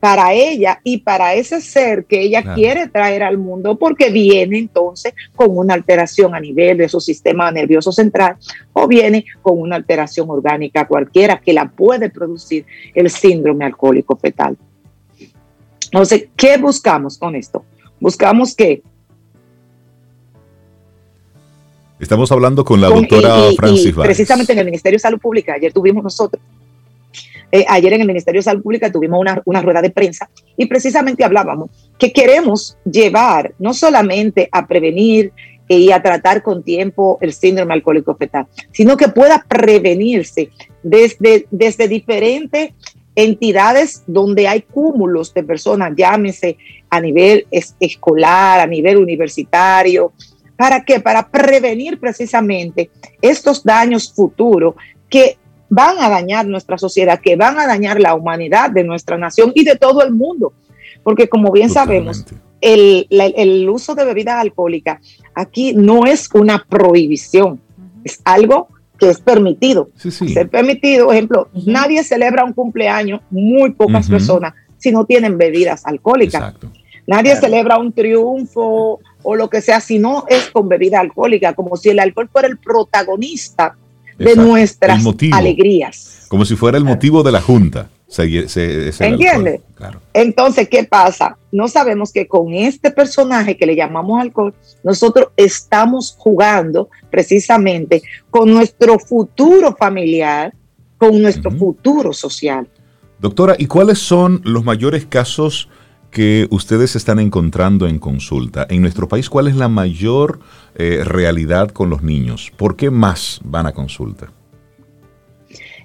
[0.00, 5.12] para ella y para ese ser que ella quiere traer al mundo, porque viene entonces
[5.36, 8.36] con una alteración a nivel de su sistema nervioso central
[8.72, 14.56] o viene con una alteración orgánica cualquiera que la puede producir el síndrome alcohólico fetal.
[15.84, 17.64] Entonces, ¿qué buscamos con esto?
[18.00, 18.82] Buscamos que
[21.98, 26.02] Estamos hablando con la doctora Francis Precisamente en el Ministerio de Salud Pública, ayer tuvimos
[26.02, 26.42] nosotros
[27.52, 30.66] eh, ayer en el Ministerio de Salud Pública tuvimos una, una rueda de prensa y
[30.66, 35.32] precisamente hablábamos que queremos llevar no solamente a prevenir
[35.68, 40.50] y a tratar con tiempo el síndrome alcohólico fetal, sino que pueda prevenirse
[40.82, 42.70] desde, desde diferentes
[43.14, 46.56] entidades donde hay cúmulos de personas, llámese
[46.88, 47.46] a nivel
[47.78, 50.12] escolar, a nivel universitario.
[50.56, 50.98] ¿Para qué?
[50.98, 52.90] Para prevenir precisamente
[53.22, 54.74] estos daños futuros
[55.08, 55.38] que
[55.70, 59.64] van a dañar nuestra sociedad, que van a dañar la humanidad de nuestra nación y
[59.64, 60.52] de todo el mundo.
[61.02, 62.26] Porque como bien sabemos,
[62.60, 65.00] el, el, uso de bebidas alcohólicas
[65.34, 67.60] aquí no es una prohibición,
[68.04, 69.88] es algo que es permitido.
[69.96, 76.54] Ser permitido, ejemplo, nadie celebra un cumpleaños, muy pocas personas, si no tienen bebidas alcohólicas.
[77.06, 81.76] Nadie celebra un triunfo o lo que sea si no es con bebida alcohólica, como
[81.76, 83.76] si el alcohol fuera el protagonista
[84.24, 85.02] de nuestras
[85.32, 86.26] alegrías.
[86.28, 87.88] Como si fuera el motivo de la junta.
[88.06, 88.24] Se,
[88.98, 89.60] ¿Entiende?
[90.12, 91.38] Entonces, ¿qué pasa?
[91.52, 94.52] No sabemos que con este personaje que le llamamos alcohol,
[94.82, 100.52] nosotros estamos jugando precisamente con nuestro futuro familiar,
[100.98, 102.68] con nuestro futuro social.
[103.20, 105.68] Doctora, ¿y cuáles son los mayores casos
[106.10, 108.66] que ustedes están encontrando en consulta?
[108.68, 110.40] En nuestro país, ¿cuál es la mayor
[110.74, 112.52] eh, realidad con los niños?
[112.56, 114.32] ¿Por qué más van a consulta?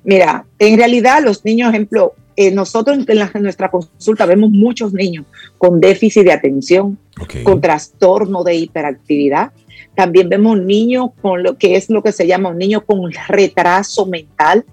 [0.04, 5.26] Mira, en realidad los niños, ejemplo, eh, nosotros en, nuestra consulta vemos muchos niños
[5.58, 6.98] con déficit de atención,
[7.44, 9.52] con trastorno de hiperactividad.
[9.96, 14.06] También vemos niños con lo que es lo que se llama un niño con retraso
[14.06, 14.66] mental.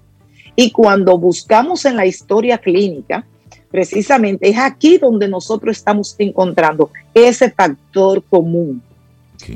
[0.55, 3.25] Y cuando buscamos en la historia clínica,
[3.73, 8.83] precisamente es aquí donde nosotros estamos encontrando ese factor común.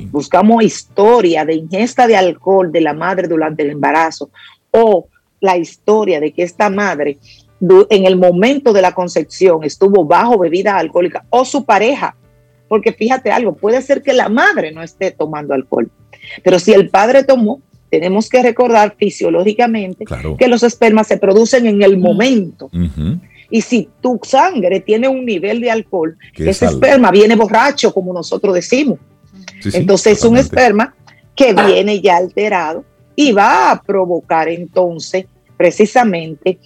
[0.10, 4.32] Buscamos historia de ingesta de alcohol de la madre durante el embarazo
[4.72, 5.08] o
[5.40, 7.20] la historia de que esta madre
[7.62, 12.16] en el momento de la concepción estuvo bajo bebida alcohólica o su pareja,
[12.68, 15.92] porque fíjate algo, puede ser que la madre no esté tomando alcohol,
[16.44, 20.06] pero si el padre tomó, tenemos que recordar fisiológicamente
[20.40, 22.72] que los espermas se producen en el momento.
[23.50, 28.54] Y si tu sangre tiene un nivel de alcohol, ese esperma viene borracho, como nosotros
[28.54, 29.00] decimos.
[29.74, 30.94] Entonces es un esperma
[31.36, 32.84] que viene ya alterado
[33.16, 36.60] y va a provocar entonces precisamente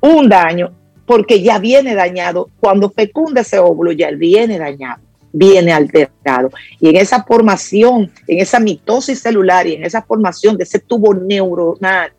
[0.00, 0.72] un daño
[1.06, 2.48] porque ya viene dañado.
[2.60, 5.02] Cuando fecunda ese óvulo ya viene dañado,
[5.32, 6.50] viene alterado.
[6.78, 11.14] Y en esa formación, en esa mitosis celular y en esa formación de ese tubo
[11.14, 12.12] neuronal,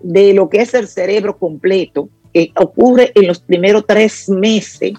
[0.00, 4.92] de lo que es el cerebro completo, que ocurre en los primeros tres meses,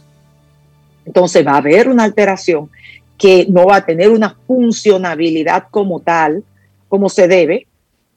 [1.05, 2.69] entonces va a haber una alteración
[3.17, 6.43] que no va a tener una funcionabilidad como tal,
[6.87, 7.67] como se debe,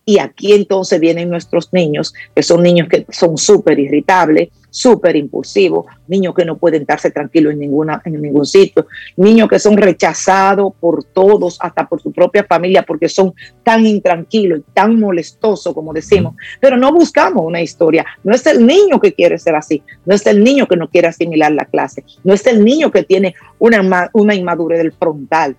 [0.05, 5.87] y aquí entonces vienen nuestros niños, que son niños que son súper irritables, súper impulsivos,
[6.09, 8.87] niños que no pueden darse tranquilos en, ninguna, en ningún sitio,
[9.17, 14.61] niños que son rechazados por todos, hasta por su propia familia, porque son tan intranquilos
[14.61, 16.35] y tan molestosos, como decimos.
[16.61, 18.05] Pero no buscamos una historia.
[18.25, 21.09] No es el niño que quiere ser así, no es el niño que no quiere
[21.09, 25.55] asimilar la clase, no es el niño que tiene una, una inmadurez del frontal.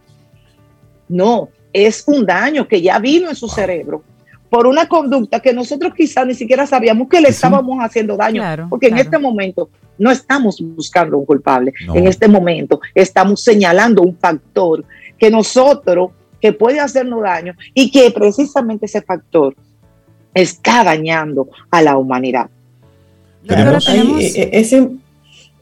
[1.07, 4.03] No, es un daño que ya vino en su cerebro
[4.53, 8.85] por una conducta que nosotros quizás ni siquiera sabíamos que le estábamos haciendo daño, porque
[8.85, 14.85] en este momento no estamos buscando un culpable, en este momento estamos señalando un factor
[15.17, 19.55] que nosotros, que puede hacernos daño y que precisamente ese factor
[20.35, 22.47] está dañando a la humanidad.
[23.49, 24.71] Eh, eh, es,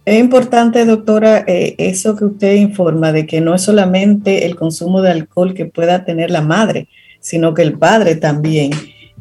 [0.05, 5.01] es, importante, doctora, eh, eso que usted informa de que no es solamente el consumo
[5.01, 6.89] de alcohol que pueda tener la madre,
[7.21, 8.71] sino que el padre también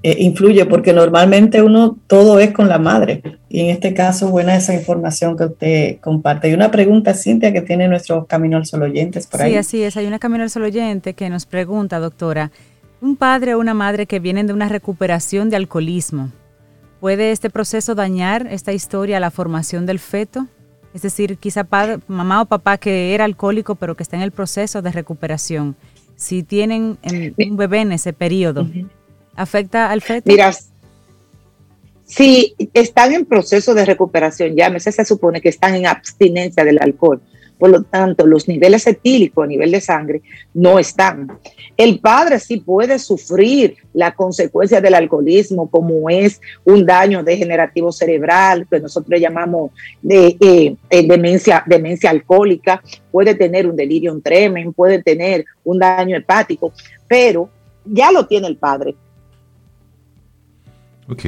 [0.03, 3.23] eh, influye, porque normalmente uno todo es con la madre.
[3.49, 6.49] Y en este caso, buena esa información que usted comparte.
[6.49, 9.53] Y una pregunta, Cintia, que tiene nuestro Camino al Sol oyentes por ahí.
[9.53, 9.97] Sí, así es.
[9.97, 12.51] Hay una Camino al Sol oyente que nos pregunta, doctora,
[13.03, 16.31] un padre o una madre que vienen de una recuperación de alcoholismo,
[17.01, 20.47] ¿puede este proceso dañar esta historia a la formación del feto?
[20.93, 21.67] Es decir, quizá
[22.09, 25.77] mamá o papá que era alcohólico pero que está en el proceso de recuperación
[26.21, 26.99] si tienen
[27.39, 28.69] un bebé en ese periodo,
[29.35, 30.31] ¿afecta al feto?
[30.31, 30.53] Mira,
[32.05, 37.23] si están en proceso de recuperación, ya se supone que están en abstinencia del alcohol.
[37.61, 40.23] Por lo tanto, los niveles etílicos a nivel de sangre
[40.55, 41.31] no están.
[41.77, 48.67] El padre sí puede sufrir la consecuencia del alcoholismo, como es un daño degenerativo cerebral,
[48.69, 52.83] que nosotros llamamos de, eh, eh, demencia, demencia alcohólica,
[53.13, 56.73] puede tener un delirio tremen, puede tener un daño hepático,
[57.07, 57.51] pero
[57.85, 58.95] ya lo tiene el padre.
[61.09, 61.25] Ok.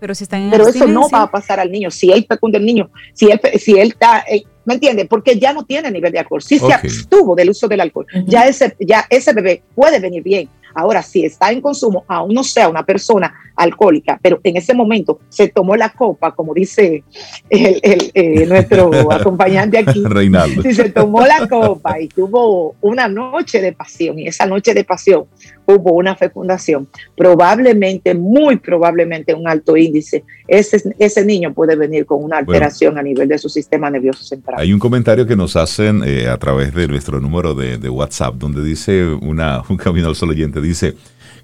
[0.00, 1.90] Pero si están Pero eso no va a pasar al niño.
[1.90, 5.06] Si él fecunda el niño, si él, si él está, eh, ¿me entiende?
[5.06, 6.42] Porque ya no tiene nivel de alcohol.
[6.42, 10.48] Si se abstuvo del uso del alcohol, ya, ese, ya ese bebé puede venir bien.
[10.78, 15.18] Ahora, si está en consumo, aún no sea una persona alcohólica, pero en ese momento
[15.28, 17.02] se tomó la copa, como dice
[17.50, 20.62] el, eh, nuestro acompañante aquí, Reinaldo.
[20.62, 24.84] si se tomó la copa y tuvo una noche de pasión, y esa noche de
[24.84, 25.24] pasión
[25.66, 32.22] hubo una fecundación, probablemente, muy probablemente un alto índice, ese, ese niño puede venir con
[32.22, 34.60] una alteración a nivel de su sistema nervioso central.
[34.60, 38.62] Hay un comentario que nos hacen eh, a través de nuestro número de, WhatsApp, donde
[38.62, 40.94] dice una, un camino al oyente, dice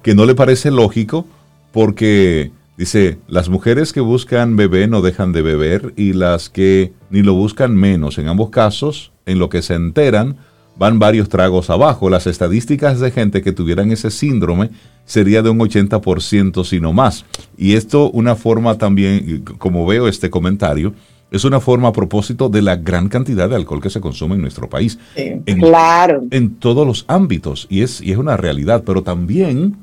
[0.02, 1.26] que no le parece lógico
[1.72, 7.22] porque dice, las mujeres que buscan bebé no dejan de beber y las que ni
[7.22, 8.18] lo buscan menos.
[8.18, 10.36] En ambos casos, en lo que se enteran,
[10.76, 12.10] van varios tragos abajo.
[12.10, 14.70] Las estadísticas de gente que tuvieran ese síndrome
[15.04, 17.24] sería de un 80% sino más.
[17.56, 20.94] Y esto una forma también, como veo este comentario,
[21.36, 24.42] es una forma a propósito de la gran cantidad de alcohol que se consume en
[24.42, 24.98] nuestro país.
[25.16, 26.22] en, claro.
[26.30, 27.66] En todos los ámbitos.
[27.68, 28.84] Y es, y es una realidad.
[28.86, 29.76] Pero también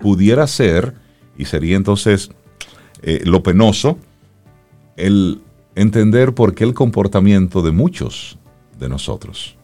[0.00, 0.94] pudiera ser,
[1.36, 2.30] y sería entonces
[3.02, 3.98] eh, lo penoso,
[4.96, 5.40] el
[5.74, 8.38] entender por qué el comportamiento de muchos
[8.78, 9.56] de nosotros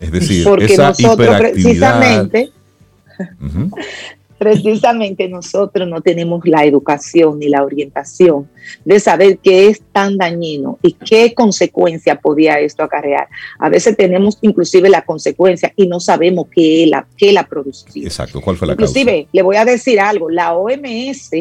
[0.00, 2.00] es decir, esa hiperactividad.
[2.00, 2.52] Precisamente,
[4.40, 8.48] precisamente nosotros no tenemos la educación ni la orientación
[8.86, 13.28] de saber qué es tan dañino y qué consecuencia podía esto acarrear.
[13.58, 18.04] A veces tenemos inclusive la consecuencia y no sabemos qué la, qué la producía.
[18.04, 21.32] Exacto, ¿cuál fue la inclusive, le voy a decir algo, la OMS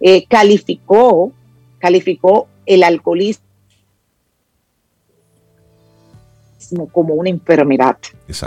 [0.00, 1.32] eh, calificó,
[1.78, 3.49] calificó el alcoholismo
[6.92, 7.96] como una enfermedad.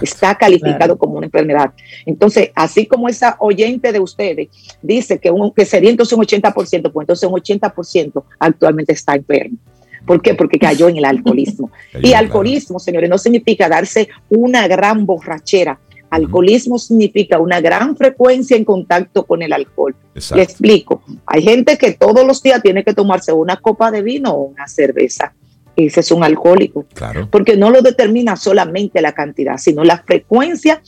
[0.01, 1.73] Está calificado como una enfermedad.
[2.05, 4.49] Entonces, así como esa oyente de ustedes
[4.81, 9.57] dice que, un, que sería entonces un 80%, pues entonces un 80% actualmente está enfermo.
[10.05, 10.33] ¿Por qué?
[10.33, 11.71] Porque cayó en el alcoholismo.
[12.01, 15.79] y alcoholismo, señores, no significa darse una gran borrachera.
[16.09, 19.95] Alcoholismo significa una gran frecuencia en contacto con el alcohol.
[20.35, 21.01] Le explico.
[21.25, 24.67] Hay gente que todos los días tiene que tomarse una copa de vino o una
[24.67, 25.33] cerveza
[25.75, 26.85] ese es un alcohólico.
[26.93, 27.27] Claro.
[27.29, 30.81] Porque no lo determina solamente la cantidad, sino la frecuencia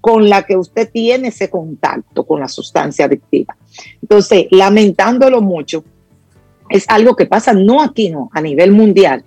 [0.00, 3.56] con la que usted tiene ese contacto con la sustancia adictiva.
[4.00, 5.84] Entonces, lamentándolo mucho,
[6.68, 9.24] es algo que pasa no aquí, no, a nivel mundial,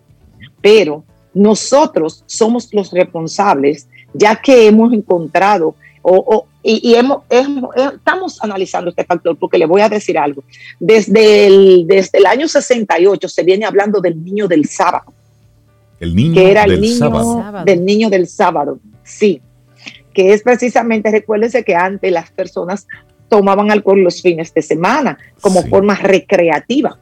[0.62, 1.04] pero
[1.34, 9.38] nosotros somos los responsables, ya que hemos encontrado o, y, hemos, estamos analizando este factor
[9.38, 10.44] porque le voy a decir algo.
[10.80, 15.14] Desde el, desde el año 68 se viene hablando del niño del sábado.
[16.00, 17.66] El niño que era el niño sábado.
[17.66, 19.42] del niño del sábado, sí.
[20.12, 22.88] Que es precisamente, recuérdense que antes las personas
[23.30, 26.98] tomaban alcohol los fines de semana como forma recreativa.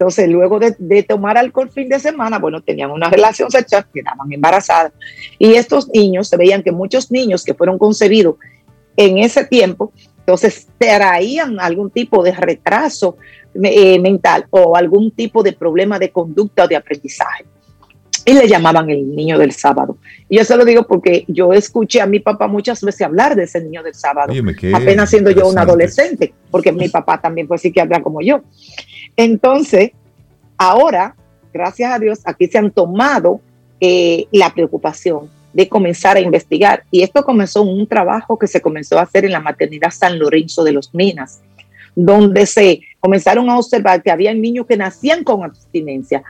[0.00, 4.92] Entonces, luego de, tomar alcohol fin de semana, bueno, tenían una relación sexual, quedaban embarazadas.
[5.38, 8.36] Y estos niños, se veían que muchos niños que fueron concebidos
[8.96, 13.16] en ese tiempo, entonces traían algún tipo de retraso
[13.62, 17.44] eh, mental o algún tipo de problema de conducta o de aprendizaje.
[18.24, 19.96] Y le llamaban el niño del sábado.
[20.28, 23.44] Y yo se lo digo porque yo escuché a mi papá muchas veces hablar de
[23.44, 24.32] ese niño del sábado,
[24.74, 28.42] apenas siendo yo un adolescente, porque mi papá también fue psiquiatra como yo.
[29.16, 29.92] Entonces,
[30.56, 31.16] ahora,
[31.52, 33.40] gracias a Dios, aquí se han tomado
[33.80, 36.84] eh, la preocupación de comenzar a investigar.
[36.90, 40.64] Y esto comenzó un trabajo que se comenzó a hacer en la maternidad San Lorenzo
[40.64, 41.40] de los Minas,
[41.94, 46.22] donde se comenzaron a observar que había niños que nacían con abstinencia,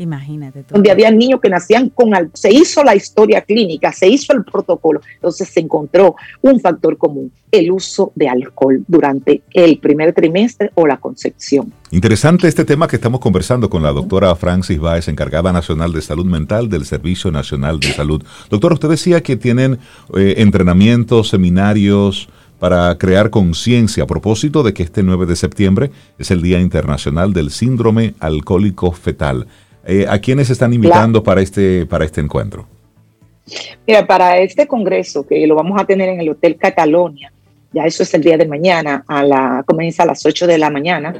[0.00, 0.64] Imagínate.
[0.70, 2.10] Donde había niños que nacían con...
[2.32, 7.30] Se hizo la historia clínica, se hizo el protocolo, entonces se encontró un factor común,
[7.52, 11.70] el uso de alcohol durante el primer trimestre o la concepción.
[11.90, 16.24] Interesante este tema que estamos conversando con la doctora Francis Baez, encargada nacional de salud
[16.24, 18.24] mental del Servicio Nacional de Salud.
[18.48, 19.80] Doctora, usted decía que tienen
[20.16, 26.30] eh, entrenamientos, seminarios para crear conciencia a propósito de que este 9 de septiembre es
[26.30, 29.46] el Día Internacional del Síndrome Alcohólico Fetal.
[29.86, 32.66] Eh, ¿A quiénes están invitando para, este, para este encuentro?
[33.86, 37.32] Mira, para este congreso que lo vamos a tener en el Hotel Catalonia,
[37.72, 40.70] ya eso es el día de mañana, a la, comienza a las 8 de la
[40.70, 41.14] mañana,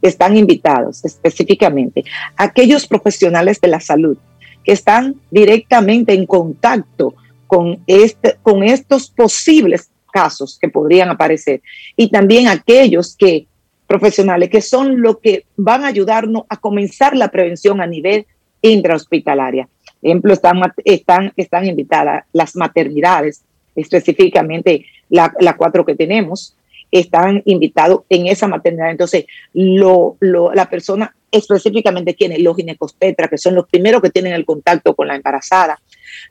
[0.00, 2.04] están invitados específicamente
[2.36, 4.16] aquellos profesionales de la salud
[4.64, 7.14] que están directamente en contacto
[7.46, 11.62] con, este, con estos posibles casos que podrían aparecer
[11.96, 13.46] y también aquellos que
[13.92, 18.24] profesionales que son los que van a ayudarnos a comenzar la prevención a nivel
[18.62, 19.68] intrahospitalaria.
[20.00, 23.42] Ejemplo, están, están, están invitadas las maternidades,
[23.76, 26.56] específicamente las la cuatro que tenemos,
[26.90, 28.90] están invitados en esa maternidad.
[28.90, 34.46] Entonces, lo, la persona específicamente quienes, los ginecostetras, que son los primeros que tienen el
[34.46, 35.78] contacto con la embarazada,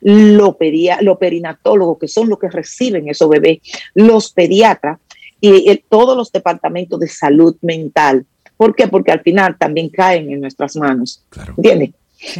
[0.01, 0.55] los,
[1.01, 3.59] los perinatólogos, que son los que reciben esos bebés,
[3.93, 4.97] los pediatras
[5.41, 8.25] y todos los departamentos de salud mental.
[8.55, 8.87] ¿Por qué?
[8.87, 11.23] Porque al final también caen en nuestras manos.
[11.57, 11.91] ¿Entiendes?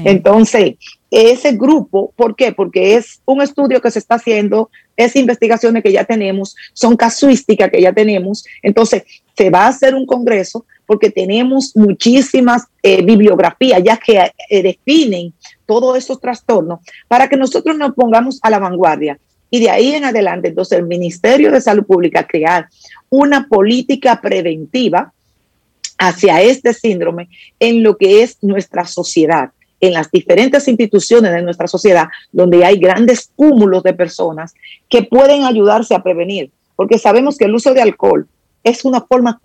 [0.06, 0.76] Entonces,
[1.10, 2.52] ese grupo, ¿por qué?
[2.52, 7.72] Porque es un estudio que se está haciendo, es investigaciones que ya tenemos, son casuísticas
[7.72, 8.46] que ya tenemos.
[8.62, 9.04] Entonces,
[9.36, 15.34] se va a hacer un congreso porque tenemos muchísimas eh, bibliografías ya que eh, definen
[15.66, 19.18] todos esos trastornos para que nosotros nos pongamos a la vanguardia.
[19.52, 22.68] Y de ahí en adelante, entonces, el Ministerio de Salud Pública crear
[23.10, 25.14] una política preventiva
[26.00, 27.30] hacia este síndrome
[27.60, 32.78] en lo que es nuestra sociedad en las diferentes instituciones de nuestra sociedad donde hay
[32.78, 34.54] grandes cúmulos de personas
[34.88, 38.28] que pueden ayudarse a prevenir, porque sabemos que el uso de alcohol
[38.64, 39.40] es una forma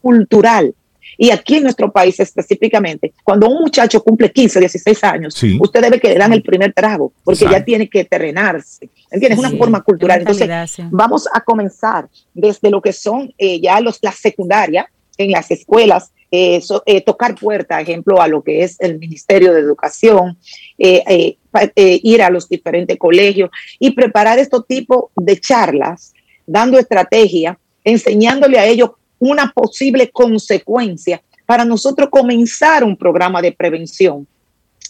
[0.00, 0.74] cultural.
[1.20, 6.00] Y aquí en nuestro país específicamente, cuando un muchacho cumple 15, 16 años, usted debe
[6.00, 8.88] que le dan el primer trago, porque ya tiene que terrenarse.
[9.10, 9.38] ¿Entiendes?
[9.38, 10.20] Es una forma cultural.
[10.20, 10.48] Entonces,
[10.90, 14.88] vamos a comenzar desde lo que son eh, ya los, la secundaria
[15.18, 19.60] en las escuelas, eh, eh, tocar puerta, ejemplo, a lo que es el Ministerio de
[19.60, 20.38] Educación,
[20.78, 21.36] eh,
[21.74, 26.14] ir a los diferentes colegios y preparar este tipo de charlas,
[26.46, 34.26] dando estrategia, enseñándole a ellos una posible consecuencia para nosotros comenzar un programa de prevención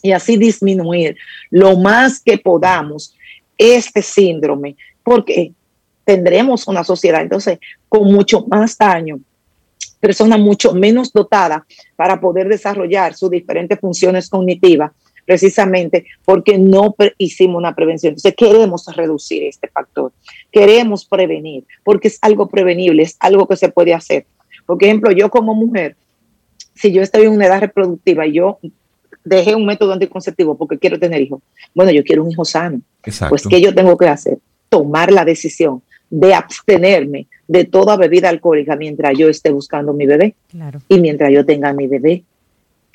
[0.03, 1.17] y así disminuir
[1.51, 3.15] lo más que podamos
[3.57, 5.53] este síndrome, porque
[6.05, 7.59] tendremos una sociedad entonces
[7.89, 9.21] con mucho más daño
[9.99, 11.67] persona mucho menos dotada
[11.97, 14.93] para poder desarrollar sus diferentes funciones cognitivas,
[15.29, 18.13] precisamente porque no hicimos una prevención.
[18.13, 20.11] Entonces queremos reducir este factor,
[20.51, 24.25] queremos prevenir, porque es algo prevenible, es algo que se puede hacer.
[24.65, 25.97] Por ejemplo, yo como mujer,
[26.75, 28.59] si yo estoy en una edad reproductiva y yo
[29.23, 31.43] dejé un método anticonceptivo porque quiero tener hijos,
[31.75, 32.81] bueno, yo quiero un hijo sano.
[33.29, 34.39] Pues, ¿qué yo tengo que hacer?
[34.71, 40.37] Tomar la decisión de abstenerme de toda bebida alcohólica mientras yo esté buscando mi bebé
[40.89, 42.25] y mientras yo tenga mi bebé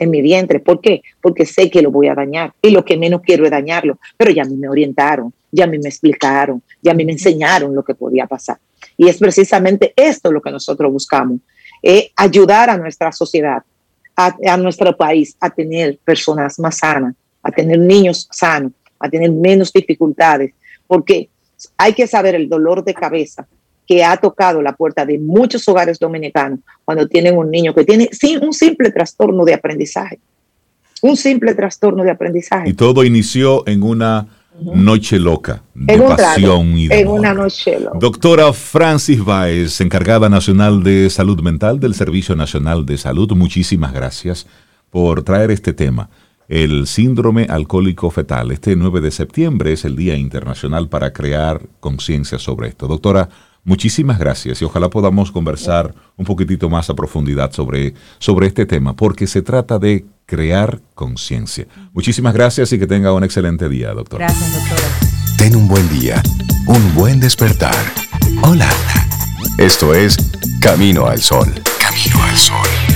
[0.04, 0.60] en mi vientre.
[0.60, 1.02] ¿Por qué?
[1.22, 3.98] Porque sé que lo voy a dañar y lo que menos quiero es dañarlo.
[4.18, 7.14] Pero ya a mí me orientaron, ya a mí me explicaron, ya a mí me
[7.14, 8.58] enseñaron lo que podía pasar.
[8.98, 11.40] Y es precisamente esto lo que nosotros buscamos,
[12.16, 13.64] ayudar a nuestra sociedad,
[14.16, 19.32] a, a nuestro país a tener personas más sanas, a tener niños sanos, a tener
[19.32, 20.54] menos dificultades,
[20.88, 21.30] porque
[21.78, 23.48] hay que saber el dolor de cabeza
[23.88, 28.10] que ha tocado la puerta de muchos hogares dominicanos cuando tienen un niño que tiene
[28.42, 30.20] un simple trastorno de aprendizaje.
[31.02, 32.70] Un simple trastorno de aprendizaje.
[32.70, 34.28] Y todo inició en una
[34.62, 37.98] noche loca de pasión y de En una noche loca.
[38.00, 44.48] Doctora Francis Baez, encargada nacional de salud mental del Servicio Nacional de Salud, muchísimas gracias
[44.92, 46.10] por traer este tema
[46.48, 48.52] el síndrome alcohólico fetal.
[48.52, 52.88] Este 9 de septiembre es el Día Internacional para crear conciencia sobre esto.
[52.88, 53.30] Doctora,
[53.64, 58.96] muchísimas gracias y ojalá podamos conversar un poquitito más a profundidad sobre, sobre este tema,
[58.96, 61.68] porque se trata de crear conciencia.
[61.94, 64.26] Muchísimas gracias y que tenga un excelente día, doctora.
[64.26, 64.88] Gracias, doctora.
[65.38, 66.22] Ten un buen día,
[66.68, 67.76] un buen despertar.
[68.42, 68.70] Hola.
[69.58, 70.18] Esto es
[70.60, 71.54] Camino al Sol.
[71.80, 72.93] Camino al Sol.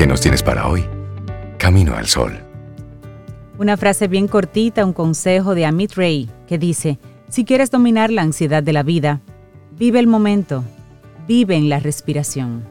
[0.00, 0.82] ¿Qué nos tienes para hoy?
[1.58, 2.32] Camino al sol.
[3.58, 6.98] Una frase bien cortita, un consejo de Amit Ray, que dice,
[7.28, 9.20] si quieres dominar la ansiedad de la vida,
[9.72, 10.64] vive el momento,
[11.28, 12.64] vive en la respiración.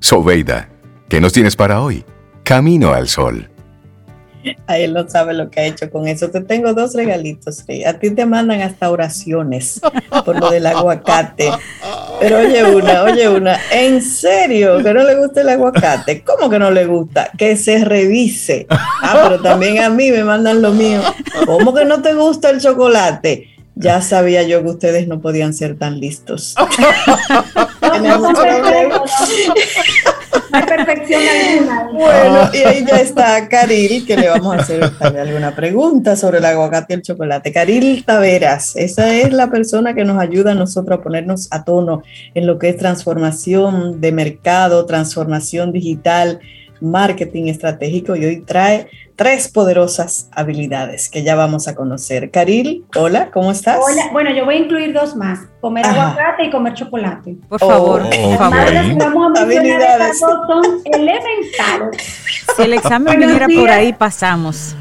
[0.00, 0.68] Sobeida,
[1.08, 2.04] ¿qué nos tienes para hoy?
[2.42, 3.48] Camino al sol.
[4.66, 6.30] A él no sabe lo que ha hecho con eso.
[6.30, 7.64] Te tengo dos regalitos.
[7.86, 9.80] A ti te mandan hasta oraciones
[10.26, 11.50] por lo del aguacate.
[12.20, 16.22] Pero oye una, oye una, ¿en serio que no le gusta el aguacate?
[16.22, 17.30] ¿Cómo que no le gusta?
[17.36, 18.66] Que se revise.
[18.68, 21.00] Ah, pero también a mí me mandan lo mío.
[21.46, 23.48] ¿Cómo que no te gusta el chocolate?
[23.74, 26.54] Ya sabía yo que ustedes no podían ser tan listos.
[30.50, 31.88] No hay perfección alguna.
[31.92, 36.44] Bueno, y ahí ya está Caril, que le vamos a hacer alguna pregunta sobre el
[36.44, 37.52] aguacate y el chocolate.
[37.52, 42.02] Caril Taveras, esa es la persona que nos ayuda a nosotros a ponernos a tono
[42.34, 46.40] en lo que es transformación de mercado, transformación digital,
[46.80, 52.30] marketing estratégico y hoy trae tres poderosas habilidades que ya vamos a conocer.
[52.30, 53.78] Caril, hola, ¿cómo estás?
[53.78, 57.36] Hola, bueno, yo voy a incluir dos más, comer aguacate y comer chocolate.
[57.48, 58.58] Por favor, oh, por favor.
[58.98, 59.44] Vamos a.
[59.44, 62.22] Dos son elementales.
[62.56, 64.74] Si el examen viniera por ahí, pasamos.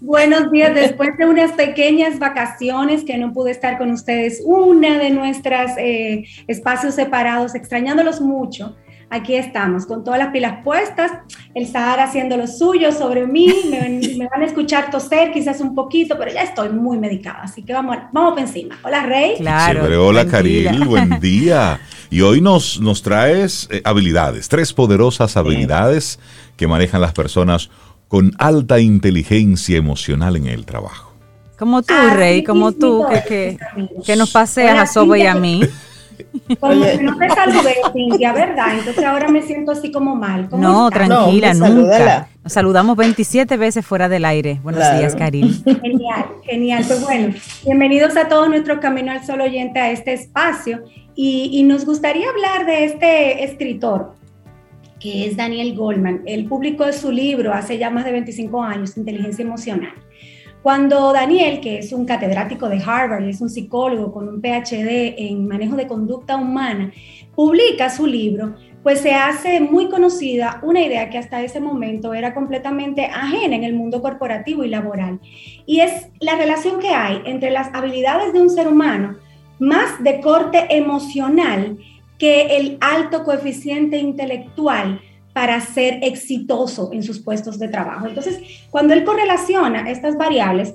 [0.00, 0.74] Buenos días.
[0.74, 6.24] Después de unas pequeñas vacaciones que no pude estar con ustedes, una de nuestras eh,
[6.46, 8.76] espacios separados, extrañándolos mucho,
[9.10, 11.10] aquí estamos con todas las pilas puestas,
[11.54, 16.16] el Sahara haciendo lo suyo sobre mí, me, van a escuchar toser quizás un poquito,
[16.16, 18.78] pero ya estoy muy medicada, así que vamos, vamos por encima.
[18.82, 19.34] Hola Rey.
[19.38, 20.06] Claro.
[20.06, 21.80] hola Karil, buen día.
[22.12, 26.18] Y hoy nos, nos traes eh, habilidades, tres poderosas habilidades
[26.56, 27.70] que manejan las personas
[28.08, 31.14] con alta inteligencia emocional en el trabajo.
[31.56, 33.58] Como tú, Rey, como tú, que,
[34.04, 35.60] que, nos paseas a Sobo y a mí.
[36.58, 38.78] Como que no te saludé, Cintia, ¿verdad?
[38.78, 40.48] Entonces ahora me siento así como mal.
[40.52, 42.28] no, tranquila, nunca.
[42.42, 44.60] Nos saludamos 27 veces fuera del aire.
[44.62, 45.62] Buenos días, Karim.
[45.64, 46.84] Genial, genial.
[46.86, 50.82] Pues bueno, bienvenidos a todos nuestro Camino al Sol oyente a este espacio.
[51.14, 54.14] Y, y nos gustaría hablar de este escritor,
[54.98, 56.22] que es Daniel Goldman.
[56.24, 59.92] Él publicó su libro hace ya más de 25 años, Inteligencia Emocional.
[60.62, 65.48] Cuando Daniel, que es un catedrático de Harvard es un psicólogo con un PhD en
[65.48, 66.92] manejo de conducta humana,
[67.34, 72.34] publica su libro, pues se hace muy conocida una idea que hasta ese momento era
[72.34, 75.20] completamente ajena en el mundo corporativo y laboral.
[75.64, 79.16] Y es la relación que hay entre las habilidades de un ser humano
[79.58, 81.78] más de corte emocional
[82.18, 85.00] que el alto coeficiente intelectual
[85.32, 88.06] para ser exitoso en sus puestos de trabajo.
[88.06, 90.74] Entonces, cuando él correlaciona estas variables,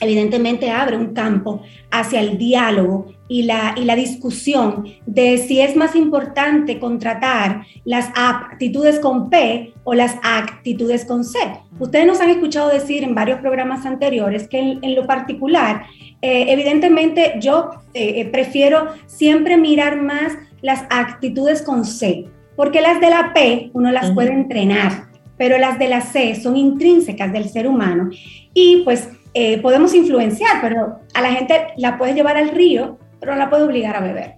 [0.00, 5.74] evidentemente abre un campo hacia el diálogo y la, y la discusión de si es
[5.74, 11.38] más importante contratar las aptitudes con P o las actitudes con C.
[11.78, 15.84] Ustedes nos han escuchado decir en varios programas anteriores que en, lo particular,
[16.22, 23.00] eh, evidentemente yo eh, eh, prefiero siempre mirar más las actitudes con C, porque las
[23.00, 25.04] de la P uno las puede entrenar,
[25.36, 28.10] pero las de la C son intrínsecas del ser humano
[28.54, 33.32] y pues eh, podemos influenciar, pero a la gente la puedes llevar al río, pero
[33.32, 34.36] no la puede obligar a beber.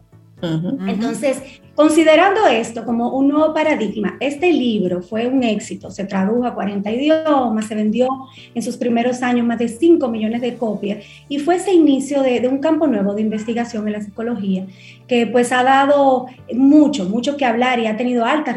[0.86, 6.52] Entonces, considerando esto como un nuevo paradigma, este libro fue un éxito, se tradujo a
[6.52, 8.08] 40 idiomas, se vendió
[8.52, 12.48] en sus primeros años más de 5 millones de copias y fue ese inicio de,
[12.48, 14.66] un campo nuevo de investigación en la psicología
[15.06, 18.52] que pues ha dado mucho, mucho que hablar y ha tenido alta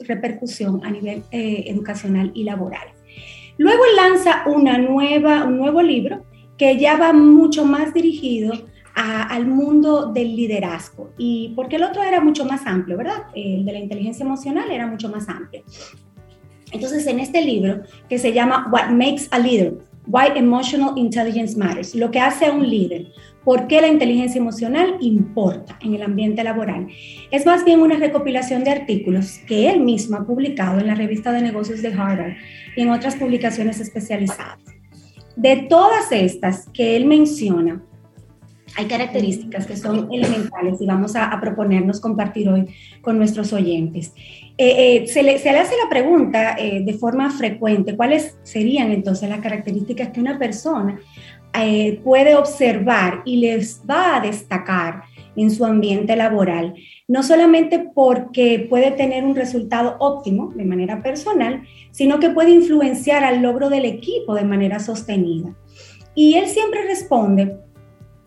[0.00, 2.88] repercusión a nivel eh, educacional y laboral.
[3.56, 6.24] Luego lanza una nueva, un nuevo libro
[6.58, 8.52] que ya va mucho más dirigido
[8.94, 11.10] al mundo del liderazgo.
[11.18, 13.24] Y porque el otro era mucho más amplio, ¿verdad?
[13.34, 15.62] El de la inteligencia emocional era mucho más amplio.
[16.72, 19.74] Entonces, en este libro que se llama What Makes a Leader,
[20.06, 23.06] Why Emotional Intelligence Matters, lo que hace a un líder,
[23.44, 26.88] por qué la inteligencia emocional importa en el ambiente laboral.
[27.30, 31.30] Es más bien una recopilación de artículos que él mismo ha publicado en la revista
[31.32, 32.34] de negocios de Harvard
[32.76, 34.58] y en otras publicaciones especializadas.
[35.36, 37.82] De todas estas que él menciona,
[38.76, 42.66] hay características que son elementales y vamos a, proponernos compartir hoy
[43.00, 44.12] con nuestros oyentes.
[44.56, 49.40] Eh, eh, se, le, hace la pregunta eh, de forma frecuente, ¿cuáles serían entonces las
[49.40, 51.00] características que una persona
[52.02, 55.02] puede observar y les va a destacar
[55.36, 56.74] en su ambiente laboral?
[57.06, 61.62] No solamente porque puede tener un resultado óptimo de manera personal,
[61.92, 65.54] sino que puede influenciar al logro del equipo de manera sostenida.
[66.16, 67.56] Y él siempre responde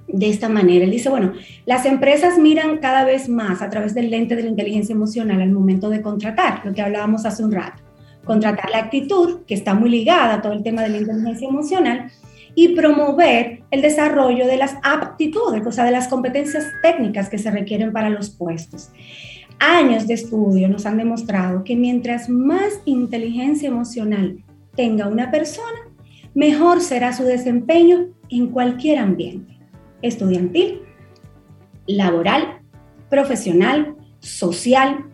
[0.08, 0.86] de esta manera.
[0.86, 1.34] Él dice, bueno,
[1.66, 5.52] las empresas miran cada vez más a través del lente de la inteligencia emocional al
[5.52, 7.84] momento de contratar, lo que hablábamos hace un rato.
[8.24, 12.12] Contratar la actitud, que está muy ligada a todo el tema de la inteligencia emocional,
[12.56, 17.52] y promover el desarrollo de las aptitudes, o sea, de las competencias técnicas que se
[17.52, 18.90] requieren para los puestos.
[19.60, 24.44] Años de estudio nos han demostrado que mientras más inteligencia emocional
[24.76, 25.80] tenga una persona,
[26.34, 29.57] mejor será su desempeño en cualquier ambiente
[30.02, 30.82] estudiantil,
[31.88, 32.62] laboral,
[33.10, 35.06] profesional, social.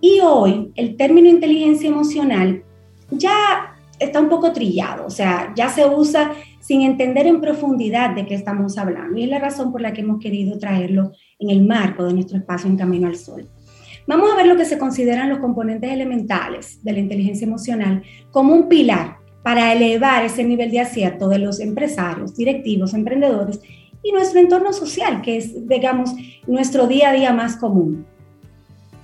[0.00, 2.64] Y hoy el término inteligencia emocional
[3.10, 8.26] ya está un poco trillado, o sea, ya se usa sin entender en profundidad de
[8.26, 9.18] qué estamos hablando.
[9.18, 12.38] Y es la razón por la que hemos querido traerlo en el marco de nuestro
[12.38, 13.48] espacio en Camino al Sol.
[14.06, 18.54] Vamos a ver lo que se consideran los componentes elementales de la inteligencia emocional como
[18.54, 23.60] un pilar para elevar ese nivel de acierto de los empresarios, directivos, emprendedores
[24.02, 26.14] y nuestro entorno social, que es, digamos,
[26.46, 28.06] nuestro día a día más común.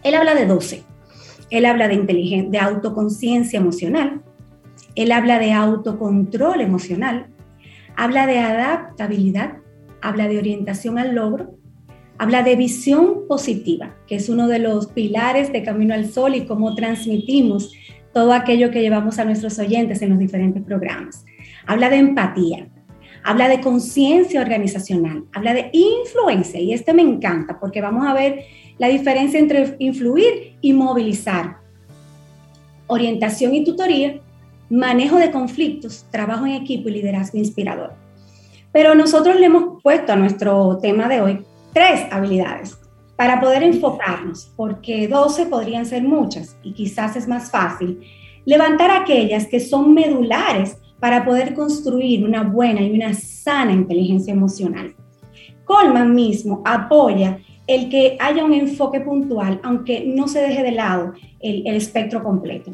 [0.03, 0.85] Él habla de 12.
[1.51, 4.23] él habla de, de autoconciencia emocional,
[4.95, 7.29] él habla de autocontrol emocional,
[7.97, 9.55] habla de adaptabilidad,
[10.03, 11.55] habla de orientación al logro,
[12.19, 16.47] habla de visión positiva, que es uno de los pilares de Camino al Sol y
[16.47, 17.73] cómo transmitimos
[18.13, 21.25] todo aquello que llevamos a nuestros oyentes en los diferentes programas.
[21.67, 22.69] Habla de empatía,
[23.29, 28.47] habla de conciencia organizacional, habla de influencia, y este me encanta porque vamos a ver
[28.79, 31.59] la diferencia entre influir y movilizar.
[32.87, 34.18] Orientación y tutoría,
[34.70, 37.93] manejo de conflictos, trabajo en equipo y liderazgo inspirador.
[38.72, 42.79] Pero nosotros le hemos puesto a nuestro tema de hoy tres habilidades
[43.16, 48.01] para poder enfocarnos, porque 12 podrían ser muchas y quizás es más fácil
[48.47, 54.95] levantar aquellas que son medulares para poder construir una buena y una sana inteligencia emocional.
[55.65, 61.13] Coleman mismo apoya el que haya un enfoque puntual, aunque no se deje de lado
[61.41, 62.73] el, espectro completo.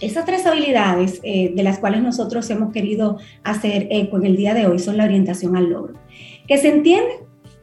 [0.00, 4.54] Esas tres habilidades eh, de las cuales nosotros hemos querido hacer eco en el día
[4.54, 5.94] de hoy son la orientación al logro,
[6.46, 7.10] que se entiende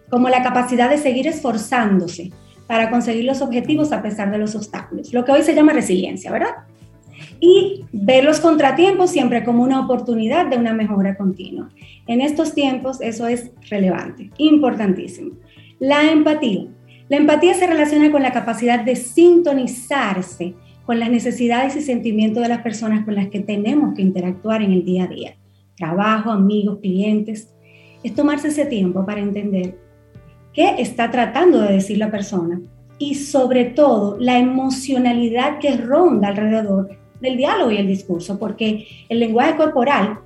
[0.10, 2.32] como la capacidad de seguir esforzándose
[2.68, 6.32] para conseguir los objetivos a pesar de los obstáculos, lo que hoy se llama resiliencia,
[6.32, 6.52] ¿verdad?
[7.40, 11.70] Y ver los contratiempos siempre como una oportunidad de una mejora continua.
[12.08, 15.32] En estos tiempos eso es relevante, importantísimo.
[15.80, 16.68] La empatía.
[17.10, 20.56] La empatía se relaciona con la capacidad de sintonizarse
[20.88, 24.72] con las necesidades y sentimientos de las personas con las que tenemos que interactuar en
[24.72, 25.36] el día a día.
[25.76, 27.54] Trabajo, amigos, clientes.
[28.04, 29.78] Es tomarse ese tiempo para entender
[30.54, 32.62] qué está tratando de decir la persona
[32.98, 36.90] y sobre todo la emocionalidad que ronda alrededor
[37.22, 40.20] del diálogo y el discurso, porque el lenguaje corporal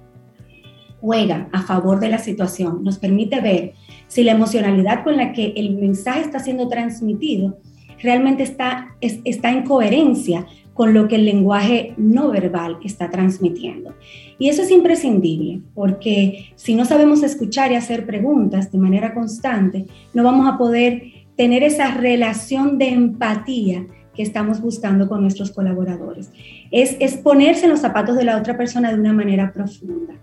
[0.99, 3.73] juega a favor de la situación, nos permite ver
[4.07, 7.57] si la emocionalidad con la que el mensaje está siendo transmitido
[8.01, 13.93] realmente está, está en coherencia con lo que el lenguaje no verbal está transmitiendo.
[14.39, 19.85] Y eso es imprescindible, porque si no sabemos escuchar y hacer preguntas de manera constante,
[20.13, 21.03] no vamos a poder
[21.35, 23.85] tener esa relación de empatía
[24.15, 26.31] que estamos buscando con nuestros colaboradores.
[26.71, 30.13] Es, es ponerse en los zapatos de la otra persona de una manera profunda.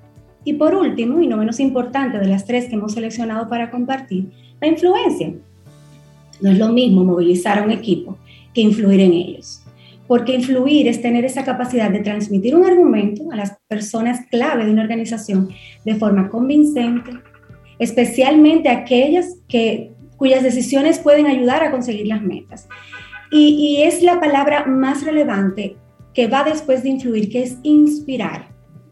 [0.45, 4.31] Y por último, y no menos importante de las tres que hemos seleccionado para compartir,
[4.61, 5.33] la influencia.
[6.41, 8.17] No es lo mismo movilizar a un equipo
[8.55, 9.63] que influir en ellos,
[10.07, 14.71] porque influir es tener esa capacidad de transmitir un argumento a las personas clave de
[14.71, 15.51] una organización
[15.85, 17.11] de forma convincente,
[17.79, 22.69] especialmente aquellas que, cuyas decisiones pueden ayudar a conseguir las metas.
[23.31, 25.77] Y, y es la palabra más relevante
[26.15, 28.49] que va después de influir, que es inspirar.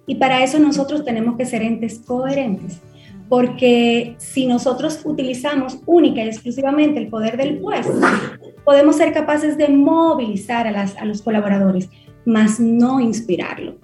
[0.07, 2.80] Y para eso nosotros tenemos que ser entes coherentes,
[3.28, 7.87] porque si nosotros utilizamos única y exclusivamente el poder del juez,
[8.64, 11.89] podemos ser capaces de movilizar a, las, a los colaboradores,
[12.24, 13.78] más no inspirarlo.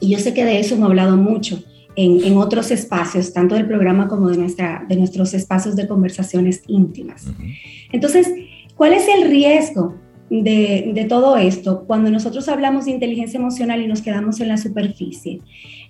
[0.00, 1.62] Y yo sé que de eso hemos hablado mucho
[1.94, 6.62] en, en, otros espacios, tanto del programa como de, nuestra, de nuestros espacios de conversaciones
[6.68, 7.26] íntimas.
[7.90, 8.32] Entonces,
[8.78, 9.96] ¿cuál es el riesgo
[10.30, 15.40] de, todo esto, cuando nosotros hablamos de inteligencia emocional y nos quedamos en la superficie,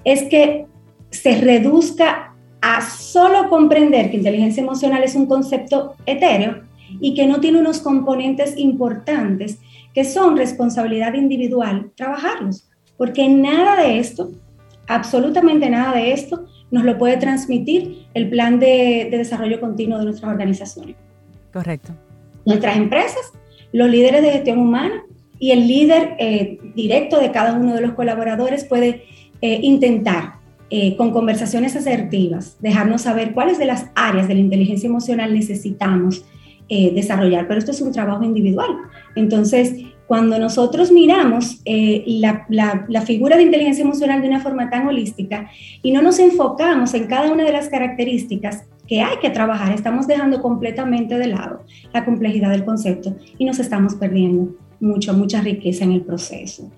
[0.04, 0.66] es que
[1.10, 6.62] se reduzca a solo comprender que inteligencia emocional es un concepto etéreo
[7.00, 9.58] y que no tiene unos componentes importantes
[9.92, 14.30] que son responsabilidad individual trabajarlos, porque nada de esto,
[14.86, 20.04] absolutamente nada de esto, nos lo puede transmitir el plan de, de desarrollo continuo de
[20.06, 20.96] nuestras organizaciones.
[21.52, 21.92] Correcto.
[22.48, 23.30] Nuestras empresas
[23.72, 25.04] los líderes de gestión humana
[25.38, 29.04] y el líder eh, directo de cada uno de los colaboradores puede
[29.42, 30.36] eh, intentar
[30.70, 36.24] eh, con conversaciones asertivas dejarnos saber cuáles de las áreas de la inteligencia emocional necesitamos
[36.70, 38.68] desarrollar, pero esto es un trabajo individual.
[39.16, 39.72] Entonces,
[40.06, 45.50] cuando nosotros miramos la, la, figura de inteligencia emocional de una forma tan holística
[45.82, 50.06] y no nos enfocamos en cada una de las características que hay que trabajar, estamos
[50.06, 55.84] dejando completamente de lado la complejidad del concepto y nos estamos perdiendo mucho, mucha riqueza
[55.84, 56.70] en el proceso.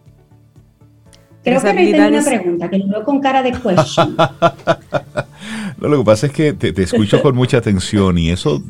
[1.42, 4.16] Creo que me una pregunta que lo veo con cara de question.
[5.78, 8.62] no, lo que pasa es que te, escucho con mucha atención y eso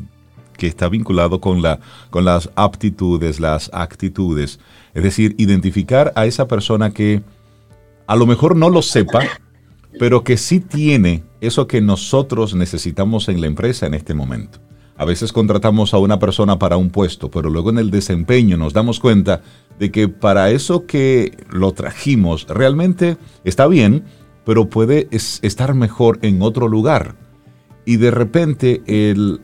[0.53, 1.79] que está vinculado con, la,
[2.11, 4.59] con las aptitudes, las actitudes.
[4.93, 7.21] Es decir, identificar a esa persona que
[8.07, 9.21] a lo mejor no lo sepa,
[9.99, 14.59] pero que sí tiene eso que nosotros necesitamos en la empresa en este momento.
[14.95, 18.73] A veces contratamos a una persona para un puesto, pero luego en el desempeño nos
[18.73, 19.41] damos cuenta
[19.79, 24.03] de que para eso que lo trajimos realmente está bien,
[24.45, 27.15] pero puede estar mejor en otro lugar.
[27.83, 29.41] Y de repente el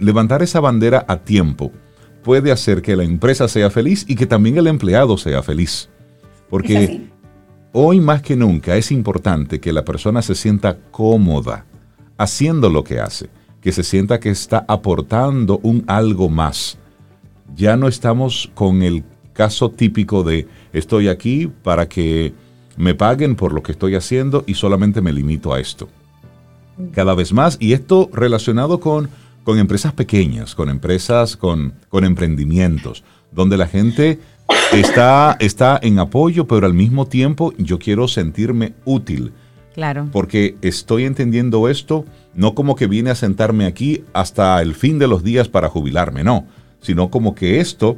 [0.00, 1.70] levantar esa bandera a tiempo
[2.22, 5.90] puede hacer que la empresa sea feliz y que también el empleado sea feliz.
[6.48, 7.10] Porque
[7.76, 11.66] hoy más que nunca es importante que la persona se sienta cómoda
[12.16, 13.28] haciendo lo que hace,
[13.60, 16.78] que se sienta que está aportando un algo más.
[17.56, 19.02] Ya no estamos con el
[19.32, 22.32] caso típico de estoy aquí para que
[22.76, 25.88] me paguen por lo que estoy haciendo y solamente me limito a esto.
[26.92, 29.08] Cada vez más, y esto relacionado con,
[29.42, 33.02] con empresas pequeñas, con empresas, con, con emprendimientos,
[33.32, 34.20] donde la gente
[34.72, 39.32] está, está en apoyo, pero al mismo tiempo yo quiero sentirme útil.
[39.74, 40.08] Claro.
[40.12, 45.08] Porque estoy entendiendo esto no como que vine a sentarme aquí hasta el fin de
[45.08, 46.46] los días para jubilarme, no,
[46.80, 47.96] sino como que esto,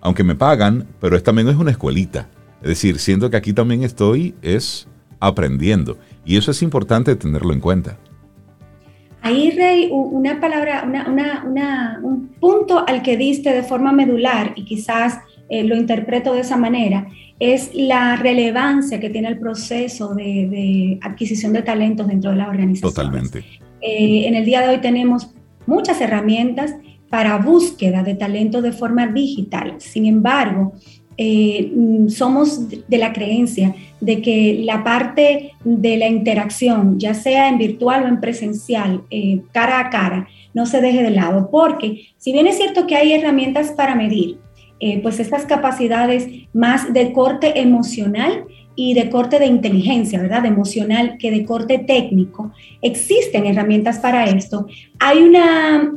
[0.00, 2.28] aunque me pagan, pero es, también es una escuelita.
[2.62, 4.88] Es decir, siento que aquí también estoy es
[5.20, 5.96] aprendiendo.
[6.24, 7.96] Y eso es importante tenerlo en cuenta.
[9.22, 10.84] Ahí, Rey, una palabra,
[12.02, 15.18] un punto al que diste de forma medular y quizás
[15.48, 17.08] eh, lo interpreto de esa manera,
[17.40, 22.92] es la relevancia que tiene el proceso de, adquisición de talentos dentro de la organización.
[22.92, 23.44] Totalmente.
[23.80, 25.30] Eh, en el día de hoy tenemos
[25.66, 26.74] muchas herramientas
[27.08, 29.76] para búsqueda de talento de forma digital.
[29.78, 30.74] Sin embargo,
[31.20, 31.72] eh,
[32.08, 38.04] somos de la creencia de que la parte de la interacción, ya sea en virtual
[38.04, 42.46] o en presencial, eh, cara a cara, no se deje de lado, porque si bien
[42.46, 44.38] es cierto que hay herramientas para medir,
[44.80, 48.44] eh, pues estas capacidades más de corte emocional
[48.76, 50.46] y de corte de inteligencia, ¿verdad?
[50.46, 54.66] emocional que de corte técnico, existen herramientas para esto.
[55.00, 55.94] Hay una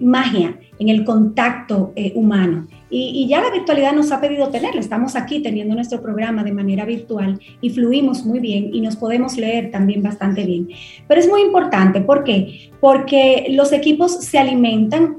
[0.00, 2.68] magia en el contacto humano.
[2.88, 4.80] Y, ya la virtualidad nos ha pedido tenerla.
[4.80, 9.36] Estamos aquí teniendo nuestro programa de manera virtual y fluimos muy bien y nos podemos
[9.36, 10.68] leer también bastante bien.
[11.08, 12.70] Pero es muy importante, ¿por qué?
[12.80, 15.16] Porque los equipos se alimentan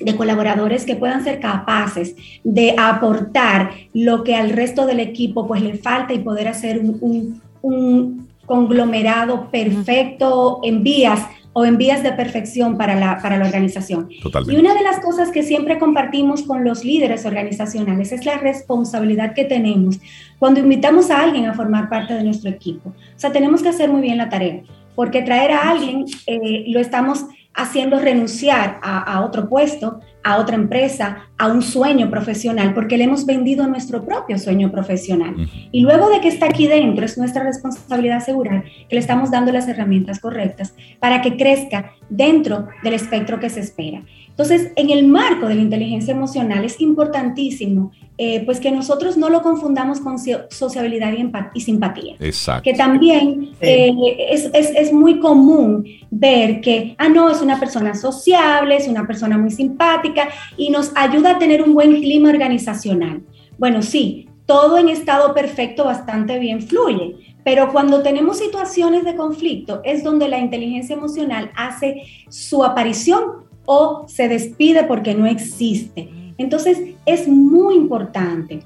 [0.00, 2.14] de colaboradores que puedan ser capaces
[2.44, 7.40] de aportar lo que al resto del equipo pues le falta y poder hacer un,
[7.62, 11.20] un conglomerado perfecto en vías
[11.54, 14.08] o en vías de perfección para la, para la organización.
[14.48, 19.34] Y una de las cosas que siempre compartimos con los líderes organizacionales es la responsabilidad
[19.34, 19.98] que tenemos
[20.38, 22.90] cuando invitamos a alguien a formar parte de nuestro equipo.
[22.90, 24.62] O sea, tenemos que hacer muy bien la tarea,
[24.94, 31.28] porque traer a alguien eh, lo estamos haciendo renunciar a, otro puesto, a otra empresa,
[31.36, 35.34] a un sueño profesional, porque le hemos vendido nuestro propio sueño profesional.
[35.70, 39.52] Y luego de que está aquí dentro, es nuestra responsabilidad asegurar que le estamos dando
[39.52, 44.02] las herramientas correctas para que crezca dentro del espectro que se espera.
[44.28, 49.30] Entonces, en el marco de la inteligencia emocional es importantísimo eh, pues que nosotros no
[49.30, 50.16] lo confundamos con
[50.50, 51.12] sociabilidad
[51.54, 52.16] y, simpatía.
[52.20, 52.62] Exacto.
[52.62, 53.90] Que también eh,
[54.30, 59.06] es, es, es, muy común ver que, ah, no, es una persona sociable, es una
[59.06, 63.22] persona muy simpática y nos ayuda a tener un buen clima organizacional.
[63.56, 69.80] Bueno, sí, todo en estado perfecto bastante bien fluye, pero cuando tenemos situaciones de conflicto
[69.84, 76.21] es donde la inteligencia emocional hace su aparición o se despide porque no existe.
[76.42, 78.62] Entonces, es muy importante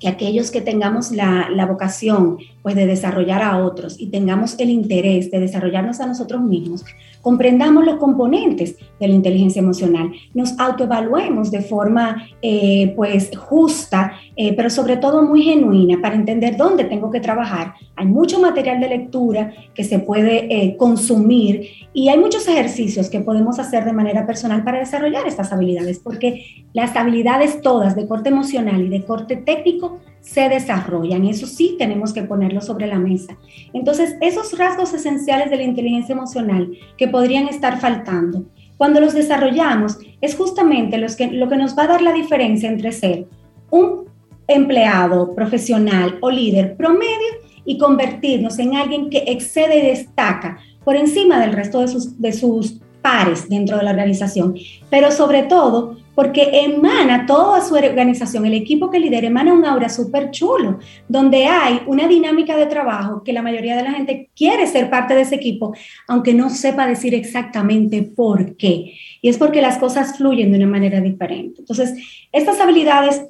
[0.00, 5.30] que aquellos que tengamos la, vocación pues de desarrollar a otros y tengamos el interés
[5.30, 6.84] de desarrollarnos a nosotros mismos,
[7.28, 14.54] comprendamos los componentes de la inteligencia emocional, nos autoevaluemos de forma eh, pues justa, eh,
[14.56, 17.74] pero sobre todo muy genuina para entender dónde tengo que trabajar.
[17.96, 23.20] Hay mucho material de lectura que se puede eh, consumir y hay muchos ejercicios que
[23.20, 28.30] podemos hacer de manera personal para desarrollar estas habilidades, porque las habilidades todas de corte
[28.30, 31.26] emocional y de corte técnico se desarrollan.
[31.26, 33.36] Eso sí tenemos que ponerlo sobre la mesa.
[33.72, 38.44] Entonces, esos rasgos esenciales de la inteligencia emocional que podrían estar faltando,
[38.76, 42.68] cuando los desarrollamos, es justamente los que, lo que nos va a dar la diferencia
[42.68, 43.26] entre ser
[43.70, 44.06] un
[44.46, 51.38] empleado profesional o líder promedio y convertirnos en alguien que excede y destaca por encima
[51.38, 54.54] del resto de sus, de sus pares dentro de la organización,
[54.90, 59.88] pero sobre todo porque emana toda su organización, el equipo que lidera, emana un aura
[59.88, 64.66] súper chulo, donde hay una dinámica de trabajo que la mayoría de la gente quiere
[64.66, 65.76] ser parte de ese equipo,
[66.08, 68.94] aunque no sepa decir exactamente por qué.
[69.22, 71.60] Y es porque las cosas fluyen de una manera diferente.
[71.60, 71.94] Entonces,
[72.32, 73.22] estas habilidades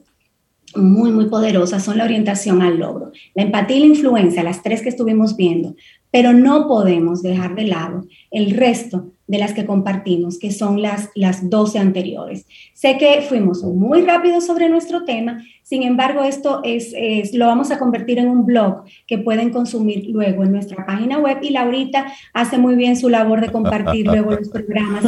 [0.74, 4.80] muy, muy poderosas son la orientación al logro, la empatía y la influencia, las tres
[4.80, 5.76] que estuvimos viendo,
[6.10, 11.10] pero no podemos dejar de lado el resto de las que compartimos, que son las,
[11.14, 12.46] las 12 anteriores.
[12.72, 16.94] Sé que fuimos muy rápidos sobre nuestro tema, sin embargo, esto es,
[17.34, 21.40] lo vamos a convertir en un blog que pueden consumir luego en nuestra página web
[21.42, 25.04] y Laurita hace muy bien su labor de compartir luego los programas.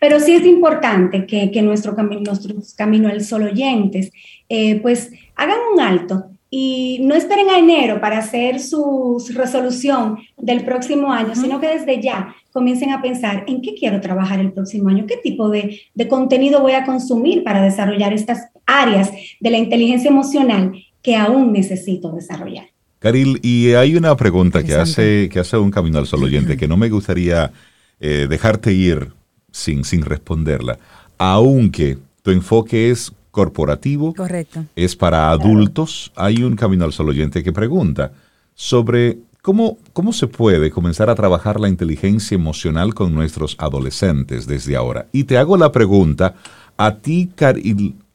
[0.00, 4.10] pero, sí es importante que, que nuestro camino, nuestros Camino al Sol oyentes,
[4.48, 10.64] eh, pues hagan un alto y no esperen a enero para hacer su, resolución del
[10.64, 14.88] próximo año, sino que desde ya comiencen a pensar en qué quiero trabajar el próximo
[14.88, 20.08] año, qué tipo de, contenido voy a consumir para desarrollar estas áreas de la inteligencia
[20.08, 22.66] emocional que aún necesito desarrollar.
[23.00, 26.68] Caril, y hay una pregunta que hace, que hace un camino al solo oyente que
[26.68, 27.50] no me gustaría
[27.98, 29.10] eh, dejarte ir
[29.50, 30.78] sin, sin responderla,
[31.18, 34.14] aunque tu enfoque es corporativo.
[34.14, 34.64] Correcto.
[34.76, 36.12] Es para adultos.
[36.14, 38.12] Hay un camino al solo oyente que pregunta
[38.54, 44.74] sobre cómo, cómo se puede comenzar a trabajar la inteligencia emocional con nuestros adolescentes desde
[44.74, 45.06] ahora.
[45.12, 46.34] Y te hago la pregunta,
[46.78, 47.28] a ti,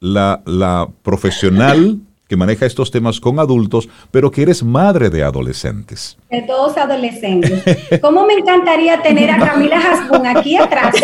[0.00, 6.16] la, la profesional que maneja estos temas con adultos, pero que eres madre de adolescentes.
[6.30, 7.62] De todos adolescentes.
[8.00, 10.94] ¿Cómo me encantaría tener a Camila Hasbun aquí atrás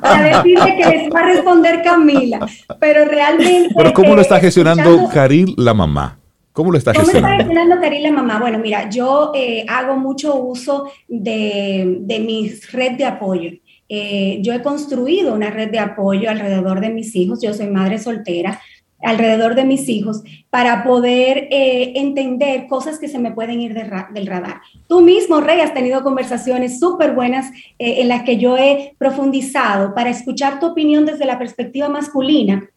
[0.00, 2.46] para decirle que les va a responder Camila?
[2.78, 3.74] Pero realmente...
[3.76, 6.17] Pero ¿cómo lo está gestionando Karil, la mamá?
[6.58, 7.28] ¿Cómo lo está gestionando?
[7.28, 8.40] ¿Cómo está gestionando Karil, la mamá?
[8.40, 13.52] Bueno, mira, yo eh, hago mucho uso de, de mi red de apoyo.
[13.88, 17.40] Eh, yo he construido una red de apoyo alrededor de mis hijos.
[17.40, 18.60] Yo soy madre soltera
[19.00, 24.26] alrededor de mis hijos para poder eh, entender cosas que se me pueden ir del
[24.26, 24.60] radar.
[24.88, 29.94] Tú mismo, Rey, has tenido conversaciones súper buenas eh, en las que yo he profundizado
[29.94, 32.68] para escuchar tu opinión desde la perspectiva masculina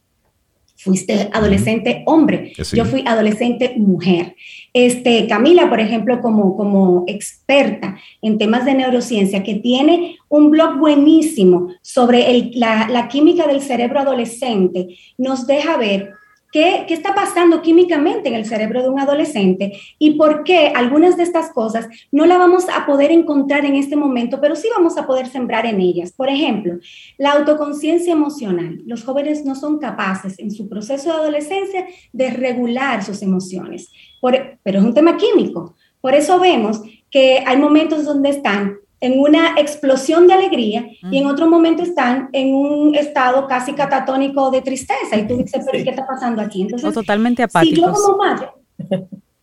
[0.84, 4.36] fuiste adolescente hombre, yo fui adolescente mujer.
[4.74, 10.80] Este, Camila, por ejemplo, como, como experta en temas de neurociencia, que tiene un blog
[10.80, 16.14] buenísimo sobre la, la química del cerebro adolescente, nos deja ver
[16.52, 21.24] ¿Qué, está pasando químicamente en el cerebro de un adolescente y por qué algunas de
[21.24, 25.08] estas cosas no la vamos a poder encontrar en este momento, pero sí vamos a
[25.08, 26.12] poder sembrar en ellas.
[26.12, 26.78] Por ejemplo,
[27.18, 28.82] la autoconciencia emocional.
[28.86, 33.90] Los jóvenes no son capaces en su proceso de adolescencia de regular sus emociones,
[34.22, 35.76] pero es un tema químico.
[36.02, 41.26] Por eso vemos que hay momentos donde están en una explosión de alegría y en
[41.26, 45.18] otro momento están en un estado casi catatónico de tristeza.
[45.18, 46.62] Y tú dices, pero ¿qué está pasando aquí?
[46.62, 47.76] Entonces, totalmente apáticos.
[47.76, 48.48] Si yo como madre,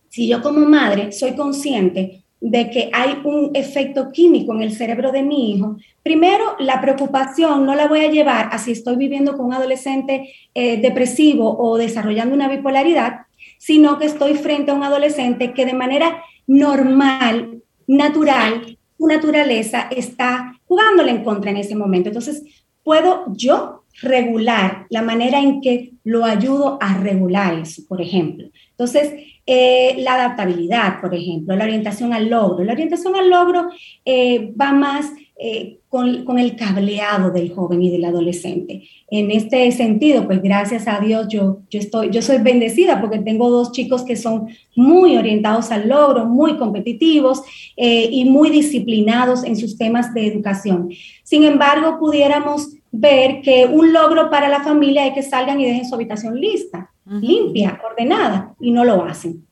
[0.07, 5.11] si yo como madre soy consciente de que hay un efecto químico en el cerebro
[5.11, 9.35] de mi hijo, primero la preocupación no la voy a llevar a si estoy viviendo
[9.35, 13.25] con un adolescente eh, depresivo o desarrollando una bipolaridad,
[13.57, 20.59] sino que estoy frente a un adolescente que de manera normal, natural, su naturaleza está
[20.65, 22.09] jugándole en contra en ese momento.
[22.09, 22.43] Entonces,
[22.83, 28.49] puedo yo regular la manera en que lo ayudo a regular eso, por ejemplo.
[28.71, 29.13] Entonces,
[29.45, 32.63] eh, la adaptabilidad, por ejemplo, la orientación al logro.
[32.65, 33.69] La orientación al logro
[34.03, 35.11] eh, va más
[35.41, 38.83] eh, con, el cableado del joven y del adolescente.
[39.09, 43.49] En este sentido, pues gracias a Dios yo, yo, estoy, yo soy bendecida porque tengo
[43.49, 47.41] dos chicos que son muy orientados al logro, muy competitivos
[47.75, 50.89] y muy disciplinados en sus temas de educación.
[51.23, 55.87] Sin embargo, pudiéramos ver que un logro para la familia es que salgan y dejen
[55.87, 59.48] su habitación lista, limpia, ordenada, y no lo hacen.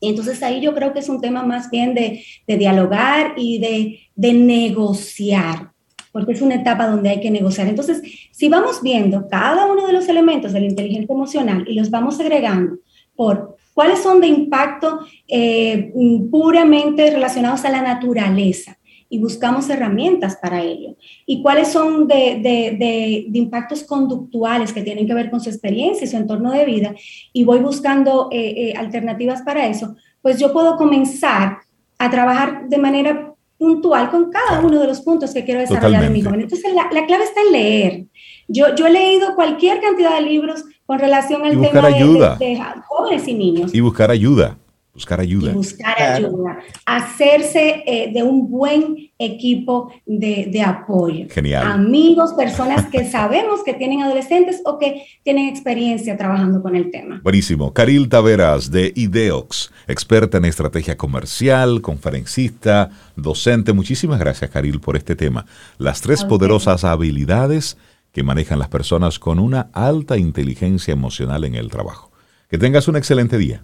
[0.00, 4.32] Entonces ahí yo creo que es un tema más bien de, dialogar y de, de,
[4.32, 5.72] negociar,
[6.12, 7.68] porque es una etapa donde hay que negociar.
[7.68, 11.90] Entonces, si vamos viendo cada uno de los elementos de la inteligencia emocional y los
[11.90, 12.78] vamos agregando
[13.16, 15.92] por cuáles son de impacto eh,
[16.30, 18.77] puramente relacionados a la naturaleza,
[19.10, 20.96] y buscamos herramientas para ello.
[21.26, 26.08] ¿Y cuáles son de, de, impactos conductuales que tienen que ver con su experiencia y
[26.08, 26.94] su entorno de vida?
[27.32, 31.58] Y voy buscando eh, eh, alternativas para eso, pues yo puedo comenzar
[31.98, 36.12] a trabajar de manera puntual con cada uno de los puntos que quiero desarrollar en
[36.12, 36.42] mi joven.
[36.42, 38.04] Entonces, la, la, clave está en leer.
[38.46, 43.34] Yo, yo he leído cualquier cantidad de libros con relación al tema de jóvenes y
[43.34, 43.74] niños.
[43.74, 44.56] Y buscar ayuda.
[44.98, 45.52] Buscar ayuda.
[45.52, 46.58] buscar ayuda.
[46.84, 51.26] Hacerse eh, de un buen equipo de, apoyo.
[51.30, 51.64] Genial.
[51.64, 57.20] Amigos, personas que sabemos que tienen adolescentes o que tienen experiencia trabajando con el tema.
[57.22, 57.72] Buenísimo.
[57.72, 63.72] Caril Taveras de IDEOX, experta en estrategia comercial, conferencista, docente.
[63.72, 65.46] Muchísimas gracias, Caril, por este tema.
[65.78, 67.76] Las tres poderosas habilidades
[68.12, 72.10] que manejan las personas con una alta inteligencia emocional en el trabajo.
[72.48, 73.62] Que tengas un excelente día.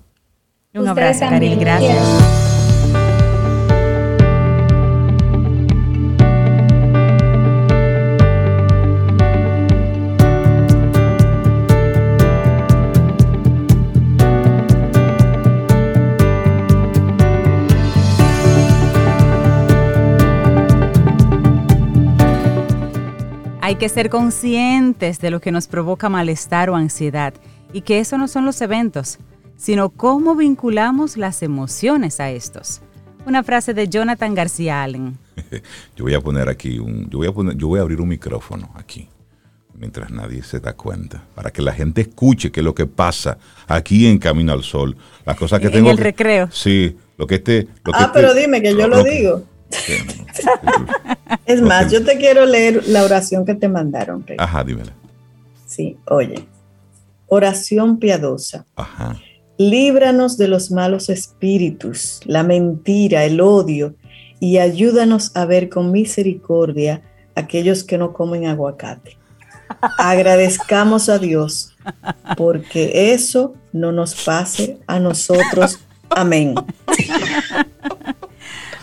[0.76, 1.60] Un abrazo, también.
[1.60, 2.44] Gracias.
[23.60, 27.32] Hay que ser conscientes de lo que nos provoca malestar o ansiedad
[27.72, 29.18] y que eso no son los eventos,
[29.56, 32.82] sino cómo vinculamos las emociones a estos.
[33.26, 35.18] Una frase de Jonathan García Allen.
[35.96, 38.08] Yo voy a poner aquí un, yo voy a poner, yo voy a abrir un
[38.08, 39.08] micrófono aquí
[39.78, 43.38] mientras nadie se da cuenta, para que la gente escuche qué es lo que pasa
[43.66, 44.96] aquí en Camino al Sol.
[45.24, 45.90] Las cosas que tengo.
[45.90, 46.48] En el recreo.
[46.50, 47.68] Sí, lo que este.
[47.92, 49.44] ah, este pero dime que yo lo, digo.
[51.46, 54.24] es más, yo te quiero leer la oración que te mandaron.
[54.38, 54.92] Ajá, dímela.
[55.66, 56.46] Sí, oye.
[57.26, 58.66] Oración piadosa.
[58.76, 59.18] Ajá.
[59.56, 63.94] Líbranos de los malos espíritus, la mentira, el odio,
[64.40, 67.02] y ayúdanos a ver con misericordia
[67.34, 69.16] aquellos que no comen aguacate.
[69.98, 71.74] Agradezcamos a Dios
[72.36, 75.78] porque eso no nos pase a nosotros.
[76.10, 76.54] Amén.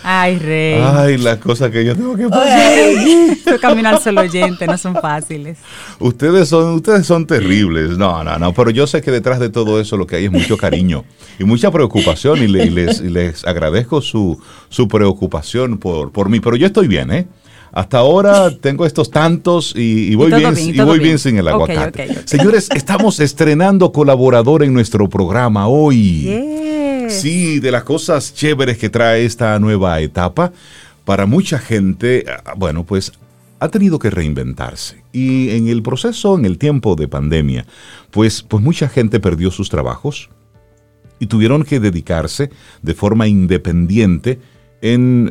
[0.04, 0.82] Ay, rey.
[0.82, 3.60] Ay, las cosas que yo tengo que pasar.
[3.60, 5.58] Caminar solo oyente no son fáciles.
[6.00, 7.98] Ustedes son, ustedes son terribles.
[7.98, 8.54] No, no, no.
[8.54, 11.04] Pero yo sé que detrás de todo eso lo que hay es mucho cariño
[11.40, 12.42] y mucha preocupación.
[12.42, 14.40] Y, les, les, agradezco su,
[14.70, 16.40] su preocupación por, por mí.
[16.40, 17.28] Pero yo estoy bien, ¿eh?
[17.74, 21.18] Hasta ahora tengo estos tantos y, voy, bien, y voy bien.
[21.18, 22.28] sin el aguacate.
[22.28, 26.70] Señores, estamos estrenando colaborador en nuestro programa hoy.
[27.12, 30.52] Sí, de las cosas chéveres que trae esta nueva etapa.
[31.06, 33.12] Para mucha gente, ah, bueno, pues
[33.60, 35.04] ha tenido que reinventarse.
[35.14, 37.66] Y en el proceso, en el tiempo de pandemia,
[38.10, 40.30] pues, pues mucha gente perdió sus trabajos
[41.20, 42.50] y tuvieron que dedicarse
[42.82, 44.40] de forma independiente
[44.82, 45.30] en,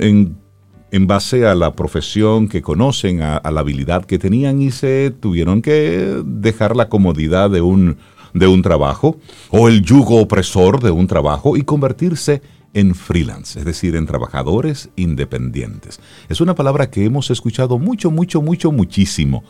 [0.92, 5.60] en, base a la profesión que conocen, a la habilidad que tenían y se tuvieron
[5.60, 7.96] que dejar la comodidad de un
[8.34, 9.18] de un trabajo
[9.50, 14.90] o el yugo opresor de un trabajo y convertirse en freelance, es decir, en trabajadores
[14.96, 16.00] independientes.
[16.28, 19.42] Es una palabra que hemos escuchado mucho, mucho, mucho, muchísimo.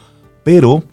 [0.43, 0.85] Pero,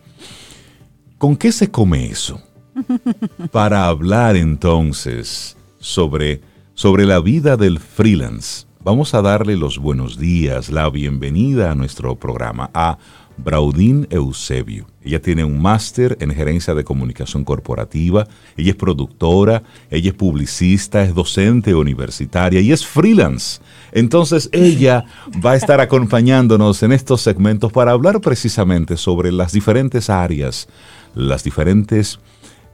[1.18, 2.42] ¿con qué se come eso?
[3.52, 6.42] Para hablar entonces sobre,
[6.74, 12.16] sobre la vida del freelance, vamos a darle los buenos días, la bienvenida a nuestro
[12.16, 12.98] programa a
[13.36, 14.88] Braudín Eusebio.
[15.04, 21.04] Ella tiene un máster en gerencia de comunicación corporativa, ella es productora, ella es publicista,
[21.04, 23.60] es docente universitaria y es freelance.
[23.92, 25.04] Entonces ella
[25.46, 30.70] va a estar acompañándonos en estos segmentos para hablar precisamente sobre las diferentes áreas,
[31.14, 32.22] las diferentes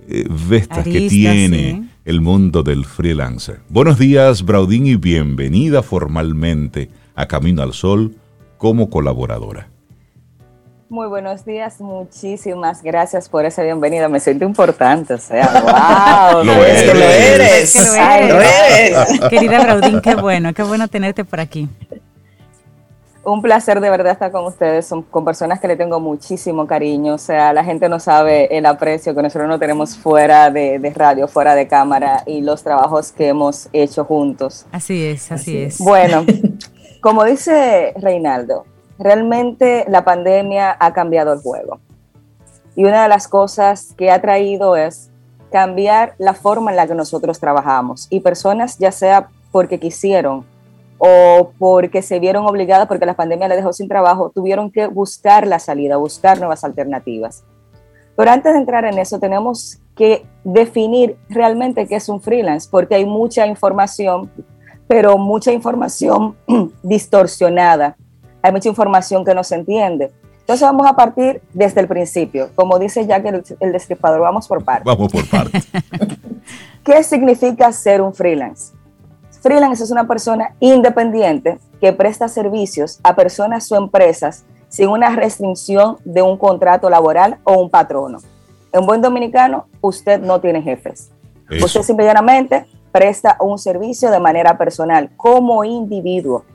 [0.07, 3.61] eh, vestas que tiene el mundo del freelancer.
[3.69, 8.15] Buenos días, Braudín, y bienvenida formalmente a Camino al Sol
[8.57, 9.69] como colaboradora.
[10.89, 14.09] Muy buenos días, muchísimas gracias por esa bienvenida.
[14.09, 15.47] Me siento importante, o sea,
[16.33, 16.43] wow.
[16.43, 16.83] lo, eres.
[16.83, 17.75] Que lo eres.
[18.29, 19.19] lo eres.
[19.29, 21.67] Querida Raudín, qué bueno, qué bueno tenerte por aquí.
[23.25, 27.13] Un placer de verdad estar con ustedes, son con personas que le tengo muchísimo cariño,
[27.13, 30.89] o sea, la gente no sabe el aprecio que nosotros no tenemos fuera de, de
[30.89, 34.65] radio, fuera de cámara y los trabajos que hemos hecho juntos.
[34.73, 35.77] Así es, así, es.
[35.79, 36.25] Bueno,
[37.01, 38.65] como dice Reinaldo,
[38.99, 41.79] realmente la pandemia ha cambiado el juego.
[42.75, 45.11] Y una de las cosas que ha traído es
[45.51, 48.07] cambiar la forma en la que nosotros trabajamos.
[48.09, 50.45] Y personas, ya sea porque quisieron
[51.05, 55.45] o porque se vieron obligadas porque la pandemia les dejó sin trabajo, tuvieron que buscar
[55.45, 57.43] la salida, buscar nuevas alternativas.
[58.15, 62.95] Pero antes de entrar en eso, tenemos que definir realmente qué es un freelance, porque
[62.95, 64.31] hay mucha información,
[64.87, 66.37] pero mucha información
[66.83, 67.97] distorsionada
[68.43, 70.11] hay mucha información que no se entiende.
[70.41, 72.49] Entonces vamos a partir desde el principio.
[72.55, 74.85] Como dice Jack el, el destripador, vamos por partes.
[74.85, 75.65] Vamos por partes.
[76.83, 78.73] ¿Qué significa ser un freelance?
[79.43, 85.97] Freelance es una persona independiente que presta servicios a personas o empresas sin una restricción
[86.05, 88.19] de un contrato laboral o un patrono.
[88.71, 91.11] En buen dominicano, usted no tiene jefes.
[91.61, 96.45] Usted simplemente presta un servicio de manera personal como individuo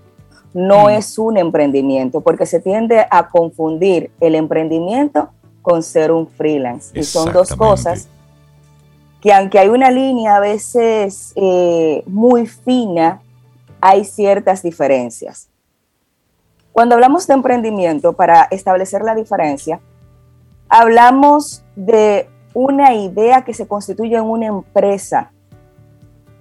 [0.54, 0.90] no mm.
[0.90, 5.28] es un emprendimiento, porque se tiende a confundir el emprendimiento
[5.60, 6.98] con ser un freelance.
[6.98, 8.08] Y son dos cosas
[9.20, 13.20] que aunque hay una línea a veces eh, muy fina,
[13.80, 15.48] hay ciertas diferencias.
[16.72, 19.80] Cuando hablamos de emprendimiento, para establecer la diferencia,
[20.68, 25.32] hablamos de una idea que se constituye en una empresa,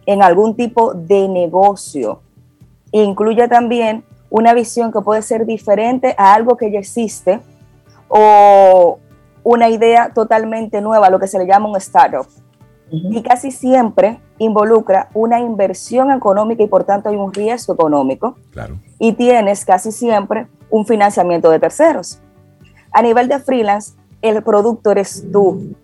[0.06, 2.22] en algún tipo de negocio,
[2.92, 7.40] incluye también una visión que puede ser diferente a algo que ya existe
[8.08, 9.00] o
[9.44, 12.28] una idea totalmente nueva, lo que se le llama un startup.
[12.92, 18.38] Y casi siempre involucra una inversión económica y por tanto hay un riesgo económico.
[18.52, 18.80] Claro.
[19.00, 22.20] Y tienes casi siempre un financiamiento de terceros.
[22.92, 25.76] A nivel de freelance, el producto eres tú.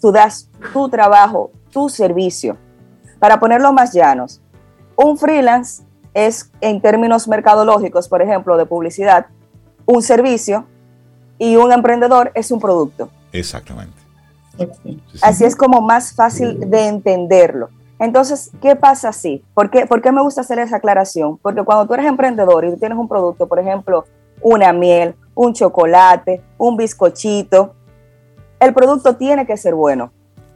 [0.00, 2.56] Tú das tu trabajo, tu servicio.
[3.18, 4.40] Para ponerlo más llanos,
[4.96, 5.82] un freelance
[6.14, 9.26] es, en términos mercadológicos, por ejemplo, de publicidad,
[9.86, 10.64] un servicio
[11.38, 13.10] y un emprendedor es un producto.
[13.32, 13.99] Exactamente.
[15.22, 17.70] Así es como más fácil de entenderlo.
[17.98, 19.44] Entonces, ¿qué pasa así?
[19.54, 21.36] ¿Por qué, ¿Por qué me gusta hacer esa aclaración?
[21.38, 24.06] Porque cuando tú eres emprendedor y tú tienes un producto, por ejemplo,
[24.40, 27.74] una miel, un chocolate, un bizcochito,
[28.58, 30.12] el producto tiene que ser bueno.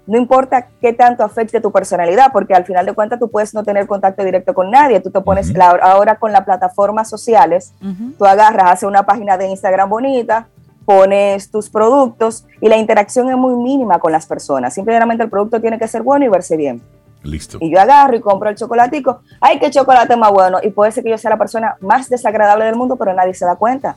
[0.06, 3.64] No importa qué tanto afecte tu personalidad, porque al final de cuentas tú puedes no
[3.64, 5.01] tener contacto directo con nadie.
[5.01, 7.72] Tú te pones ahora con las plataformas sociales,
[8.18, 10.48] tú agarras, haces una página de Instagram bonita,
[10.85, 14.74] pones tus productos y la interacción es muy mínima con las personas.
[14.74, 16.82] Simplemente el producto tiene que ser bueno y verse bien.
[17.23, 17.59] Listo.
[17.61, 19.20] Y yo agarro y compro el chocolatico.
[19.40, 20.59] ¡Ay, qué chocolate más bueno!
[20.62, 23.47] Y puede ser que yo sea la persona más desagradable del mundo, pero nadie se
[23.47, 23.97] da cuenta.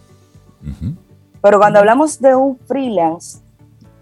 [1.41, 3.39] Pero cuando hablamos de un freelance,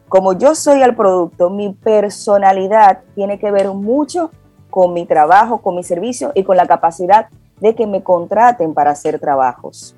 [0.07, 4.29] como yo soy el producto, mi personalidad tiene que ver mucho
[4.69, 7.27] con mi trabajo, con mi servicio y con la capacidad
[7.59, 9.95] de que me contraten para hacer trabajos.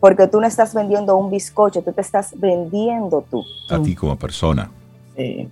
[0.00, 3.42] Porque tú no estás vendiendo un bizcocho, tú te estás vendiendo tú.
[3.70, 4.70] A ti como persona.
[5.16, 5.48] Sí.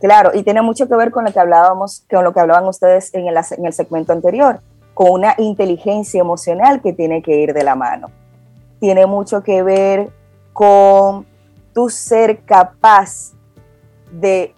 [0.00, 3.12] Claro, y tiene mucho que ver con lo que hablábamos, con lo que hablaban ustedes
[3.14, 4.60] en el, en el segmento anterior,
[4.94, 8.10] con una inteligencia emocional que tiene que ir de la mano.
[8.78, 10.10] Tiene mucho que ver
[10.52, 11.26] con
[11.72, 13.32] tú ser capaz
[14.10, 14.54] de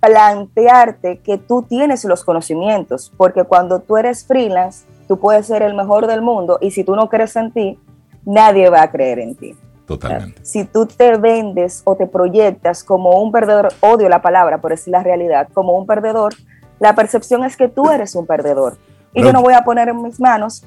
[0.00, 5.74] plantearte que tú tienes los conocimientos, porque cuando tú eres freelance, tú puedes ser el
[5.74, 7.78] mejor del mundo y si tú no crees en ti,
[8.24, 9.56] nadie va a creer en ti.
[9.86, 10.44] Totalmente.
[10.44, 14.86] Si tú te vendes o te proyectas como un perdedor, odio la palabra, pero es
[14.86, 16.34] la realidad, como un perdedor,
[16.78, 18.76] la percepción es que tú eres un perdedor.
[19.14, 20.64] Y yo no voy a poner en mis manos,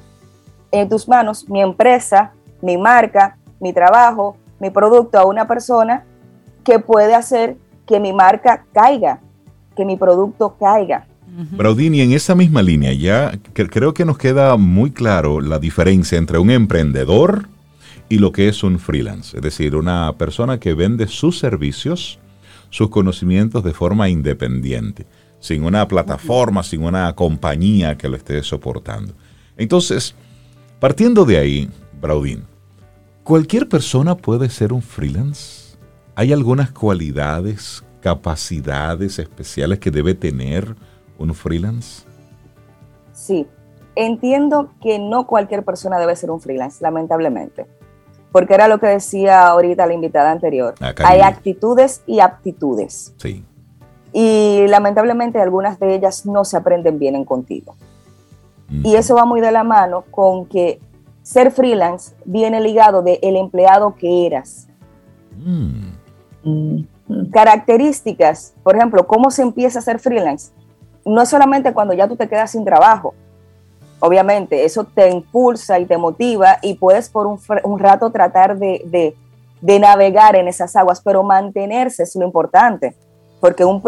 [0.70, 6.04] en tus manos, mi empresa, mi marca, mi trabajo, mi producto a una persona
[6.64, 7.56] que puede hacer
[7.86, 9.20] que mi marca caiga,
[9.74, 11.06] que mi producto caiga.
[11.52, 16.38] Braudini, en esa misma línea, ya creo que nos queda muy claro la diferencia entre
[16.38, 17.48] un emprendedor
[18.08, 22.18] y lo que es un freelance, es decir, una persona que vende sus servicios,
[22.70, 25.06] sus conocimientos de forma independiente,
[25.40, 29.12] sin una plataforma, sin una compañía que lo esté soportando.
[29.56, 30.14] Entonces,
[30.80, 31.68] partiendo de ahí,
[32.00, 32.44] Braudín,
[33.26, 35.76] ¿Cualquier persona puede ser un freelance?
[36.14, 40.76] ¿Hay algunas cualidades, capacidades especiales que debe tener
[41.18, 42.04] un freelance?
[43.12, 43.46] Sí,
[43.94, 47.66] entiendo que no cualquier persona debe ser un freelance, lamentablemente.
[48.32, 50.74] Porque era lo que decía ahorita la invitada anterior.
[51.04, 53.14] Hay actitudes y aptitudes.
[53.16, 53.44] Sí.
[54.12, 57.74] Y lamentablemente algunas de ellas no se aprenden bien en contigo.
[58.68, 60.80] Y eso va muy de la mano con que
[61.22, 64.68] ser freelance viene ligado de el empleado que eras.
[65.36, 66.80] Mm.
[67.30, 70.52] Características, por ejemplo, ¿cómo se empieza a ser freelance?
[71.06, 73.14] No solamente cuando ya tú te quedas sin trabajo.
[74.00, 79.14] Obviamente, eso te impulsa y te motiva y puedes por un, rato tratar de,
[79.62, 82.94] navegar en esas aguas, pero mantenerse es lo importante,
[83.40, 83.80] porque un,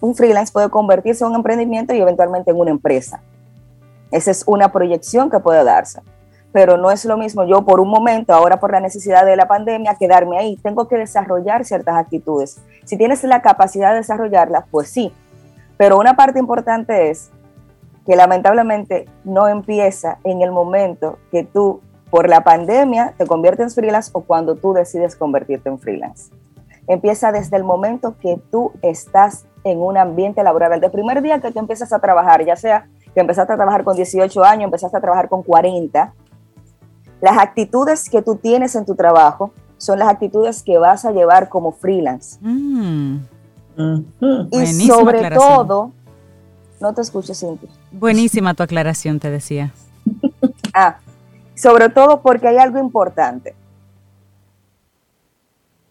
[0.00, 3.22] un freelance puede convertirse en un emprendimiento y eventualmente en una empresa.
[4.10, 6.00] Esa es una proyección que puede darse
[6.52, 9.46] pero no es lo mismo yo por un momento, ahora por la necesidad de la
[9.46, 10.56] pandemia, quedarme ahí.
[10.56, 12.58] Tengo que desarrollar ciertas actitudes.
[12.84, 15.12] Si tienes la capacidad de desarrollarlas, pues sí.
[15.78, 17.30] Pero una parte importante es
[18.04, 21.80] que lamentablemente no empieza en el momento que tú,
[22.10, 26.30] por la pandemia, te conviertes en freelance o cuando tú decides convertirte en freelance.
[26.86, 30.82] Empieza desde el momento que tú estás en un ambiente laboral.
[30.82, 33.94] El primer día que tú empiezas a trabajar, ya sea que empezaste a trabajar con
[33.94, 36.12] 18 años, empezaste a trabajar con 40,
[37.20, 41.48] las actitudes que tú tienes en tu trabajo son las actitudes que vas a llevar
[41.48, 42.38] como freelance.
[42.40, 43.18] Mm.
[44.50, 45.92] Y sobre todo,
[46.80, 47.68] no te escuches, Cintia.
[47.92, 49.72] Buenísima tu aclaración, te decía.
[50.74, 50.98] ah,
[51.54, 53.54] sobre todo porque hay algo importante.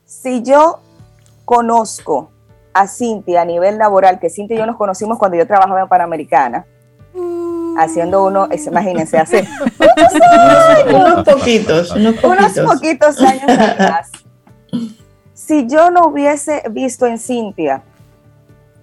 [0.05, 0.79] Si yo
[1.45, 2.29] conozco
[2.73, 5.87] a Cintia a nivel laboral, que Cintia y yo nos conocimos cuando yo trabajaba en
[5.87, 6.65] Panamericana,
[7.77, 9.47] haciendo uno, imagínense, hace
[10.93, 13.21] unos poquitos, unos poquitos.
[13.21, 14.11] años atrás.
[15.47, 17.81] Si yo no hubiese visto en Cintia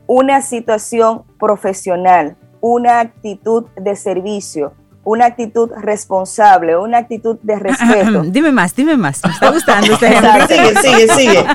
[0.06, 4.72] una situación profesional, una actitud de servicio,
[5.04, 8.22] una actitud responsable, una actitud de respeto.
[8.22, 9.22] dime más, dime más.
[9.22, 10.08] Me está gustando este
[10.48, 11.46] Sigue, sigue, sigue.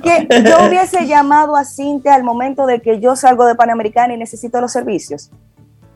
[0.28, 4.16] Que yo hubiese llamado a Cintia al momento de que yo salgo de Panamericana y
[4.16, 5.32] necesito los servicios.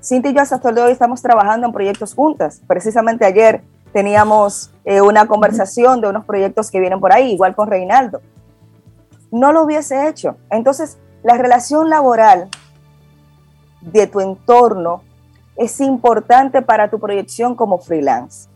[0.02, 2.61] Cintia y yo hasta el día de hoy estamos trabajando en proyectos juntas.
[2.66, 3.62] Precisamente ayer
[3.95, 8.21] teníamos eh, una conversación de unos proyectos que vienen por ahí, igual con Reinaldo.
[9.31, 10.37] No lo hubiese hecho.
[10.51, 12.49] Entonces, la relación laboral
[13.81, 15.03] de tu entorno
[15.57, 18.49] es importante para tu proyección como freelance.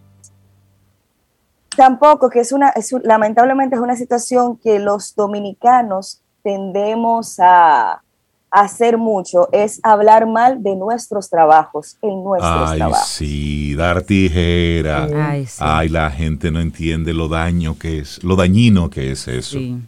[1.77, 2.75] Tampoco, que es una,
[3.05, 8.03] lamentablemente es una situación que los dominicanos tendemos a,
[8.51, 13.09] hacer mucho, es hablar mal de nuestros trabajos en nuestros Ay, trabajos.
[13.09, 15.09] sí, dar tijera.
[15.15, 15.59] Ay, sí.
[15.61, 19.59] Ay, la gente no entiende lo daño que es, lo dañino que es eso.
[19.59, 19.81] Sí.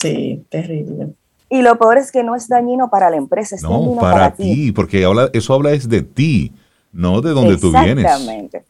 [0.00, 1.14] Sí, terrible.
[1.48, 4.14] Y lo peor es que no es dañino para la empresa, es No, dañino para,
[4.14, 6.52] para, ti, porque habla, eso habla es de ti,
[6.92, 8.04] no de donde tú vienes.
[8.04, 8.64] Exactamente.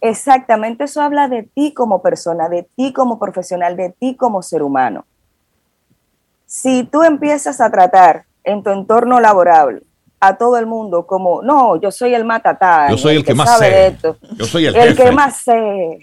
[0.00, 4.62] Exactamente, eso habla de ti como persona, de ti como profesional, de ti como ser
[4.62, 5.06] humano.
[6.56, 9.82] Si tú empiezas a tratar en tu entorno laboral
[10.20, 13.48] a todo el mundo como, no, yo soy el matatán, Yo soy el, que, más
[13.50, 13.86] sabe de sé.
[13.88, 15.02] esto, Yo soy el, el jefe.
[15.02, 15.98] que más sé.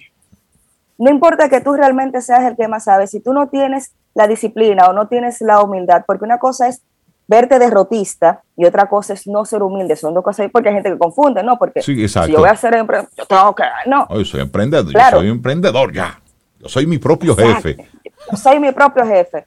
[0.97, 4.27] No importa que tú realmente seas el que más sabe, si tú no tienes la
[4.27, 6.81] disciplina o no tienes la humildad, porque una cosa es
[7.29, 10.91] verte derrotista y otra cosa es no ser humilde, son dos cosas, porque hay gente
[10.91, 11.57] que confunde, ¿no?
[11.57, 14.91] Porque Sí, si yo voy a ser emprendedor, yo tengo que, no, Ay, soy emprendedor,
[14.91, 15.17] Claro.
[15.17, 16.19] yo soy emprendedor ya.
[16.59, 17.69] Yo soy mi propio Exacto.
[17.69, 17.87] jefe.
[18.29, 19.45] Yo soy mi propio jefe.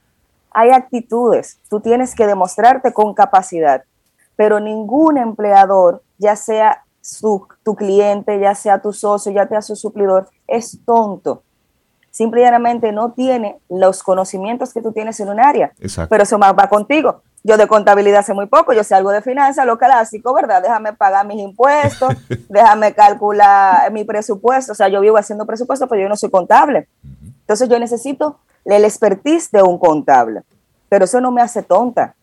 [0.54, 3.82] Hay actitudes, tú tienes que demostrarte con capacidad,
[4.36, 9.76] pero ningún empleador, ya sea su, tu cliente, ya sea tu socio, ya sea su
[9.76, 11.42] suplidor, es tonto.
[12.10, 16.08] Simple y llanamente no tiene los conocimientos que tú tienes en un área, Exacto.
[16.08, 17.22] pero eso más va contigo.
[17.42, 20.62] Yo de contabilidad sé muy poco, yo sé algo de finanzas, lo clásico, ¿verdad?
[20.62, 22.14] Déjame pagar mis impuestos,
[22.48, 24.72] déjame calcular mi presupuesto.
[24.72, 26.88] O sea, yo vivo haciendo presupuesto, pero yo no soy contable.
[27.40, 30.42] Entonces yo necesito el expertise de un contable,
[30.88, 32.14] pero eso no me hace tonta.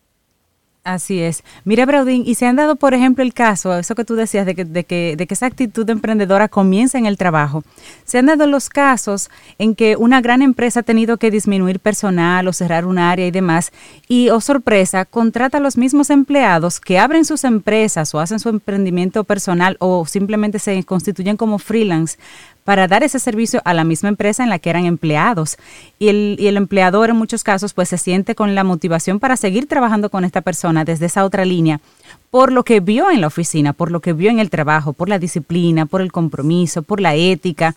[0.83, 1.43] Así es.
[1.63, 4.55] Mira, Braudín, y se han dado, por ejemplo, el caso, eso que tú decías, de
[4.55, 7.63] que, de que, de que esa actitud emprendedora comienza en el trabajo.
[8.03, 12.47] Se han dado los casos en que una gran empresa ha tenido que disminuir personal
[12.47, 13.71] o cerrar un área y demás,
[14.07, 18.49] y, oh sorpresa, contrata a los mismos empleados que abren sus empresas o hacen su
[18.49, 22.17] emprendimiento personal o simplemente se constituyen como freelance
[22.63, 25.57] para dar ese servicio a la misma empresa en la que eran empleados.
[25.99, 29.37] Y el, y el empleador en muchos casos pues se siente con la motivación para
[29.37, 31.81] seguir trabajando con esta persona desde esa otra línea,
[32.29, 35.09] por lo que vio en la oficina, por lo que vio en el trabajo, por
[35.09, 37.75] la disciplina, por el compromiso, por la ética,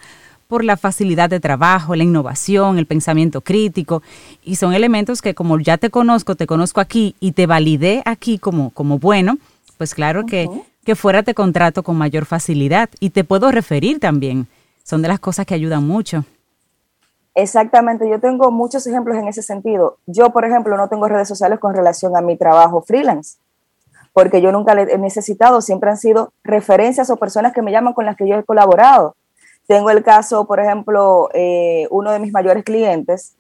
[0.48, 4.02] por la facilidad de trabajo, la innovación, el pensamiento crítico.
[4.44, 8.38] Y son elementos que como ya te conozco, te conozco aquí y te validé aquí
[8.38, 9.38] como, como bueno,
[9.78, 10.48] pues claro que,
[10.84, 14.46] que fuera te contrato con mayor facilidad y te puedo referir también
[14.84, 16.24] son de las cosas que ayudan mucho.
[17.34, 19.98] Exactamente, yo tengo muchos ejemplos en ese sentido.
[20.06, 23.38] Yo, por ejemplo, no tengo redes sociales con relación a mi trabajo freelance,
[24.12, 27.94] porque yo nunca le he necesitado, siempre han sido referencias o personas que me llaman
[27.94, 29.16] con las que yo he colaborado.
[29.66, 33.34] Tengo el caso, por ejemplo, eh, uno de mis mayores clientes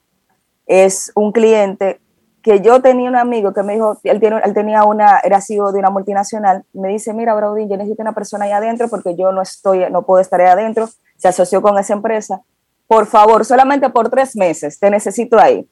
[0.66, 2.00] es un cliente
[2.44, 5.72] que yo tenía un amigo que me dijo, él, tiene, él tenía una, era CEO
[5.72, 9.32] de una multinacional, me dice, mira, Braudín, yo necesito una persona ahí adentro porque yo
[9.32, 12.42] no estoy, no puedo estar ahí adentro, se asoció con esa empresa,
[12.86, 15.66] por favor, solamente por tres meses, te necesito ahí.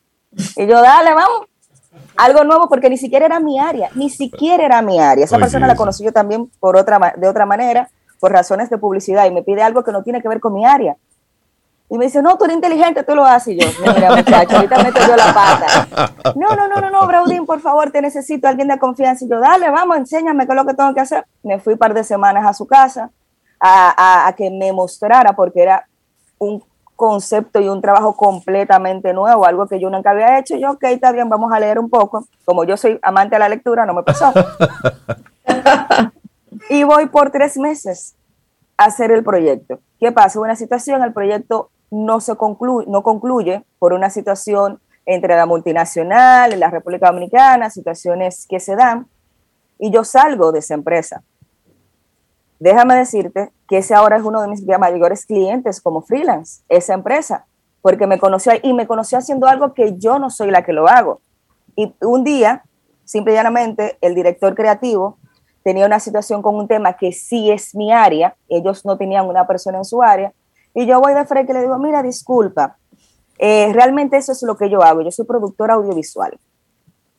[0.56, 1.46] Y yo, dale, vamos,
[2.16, 5.26] algo nuevo porque ni siquiera era mi área, ni siquiera era mi área.
[5.26, 8.78] Esa Oye, persona la conocí yo también por otra, de otra manera, por razones de
[8.78, 10.96] publicidad, y me pide algo que no tiene que ver con mi área.
[11.92, 13.48] Y me dice, no, tú eres inteligente, tú lo haces.
[13.48, 16.12] Y yo, mira, muchacho, ahorita meto yo la pata.
[16.36, 19.26] No, no, no, no, no, Braudín, por favor, te necesito, alguien de confianza.
[19.26, 21.26] Y yo, dale, vamos, enséñame qué es lo que tengo que hacer.
[21.42, 23.10] Me fui un par de semanas a su casa
[23.60, 25.86] a, a, a que me mostrara, porque era
[26.38, 26.64] un
[26.96, 30.56] concepto y un trabajo completamente nuevo, algo que yo nunca había hecho.
[30.56, 32.26] Y yo, ok, está bien, vamos a leer un poco.
[32.46, 34.32] Como yo soy amante de la lectura, no me pasó.
[36.70, 38.14] y voy por tres meses
[38.78, 39.80] a hacer el proyecto.
[40.00, 40.40] ¿Qué pasa?
[40.40, 46.58] Una situación, el proyecto no se concluye, no concluye por una situación entre la multinacional
[46.58, 49.06] la República Dominicana, situaciones que se dan,
[49.78, 51.22] y yo salgo de esa empresa.
[52.58, 57.44] Déjame decirte que ese ahora es uno de mis mayores clientes como freelance, esa empresa,
[57.82, 60.88] porque me conoció y me conoció haciendo algo que yo no soy la que lo
[60.88, 61.20] hago.
[61.76, 62.64] Y un día,
[63.04, 65.18] simple y llanamente, el director creativo
[65.62, 69.46] tenía una situación con un tema que sí es mi área, ellos no tenían una
[69.46, 70.32] persona en su área,
[70.74, 72.76] y yo voy de frente y le digo, mira, disculpa,
[73.38, 76.38] eh, realmente eso es lo que yo hago, yo soy productora audiovisual,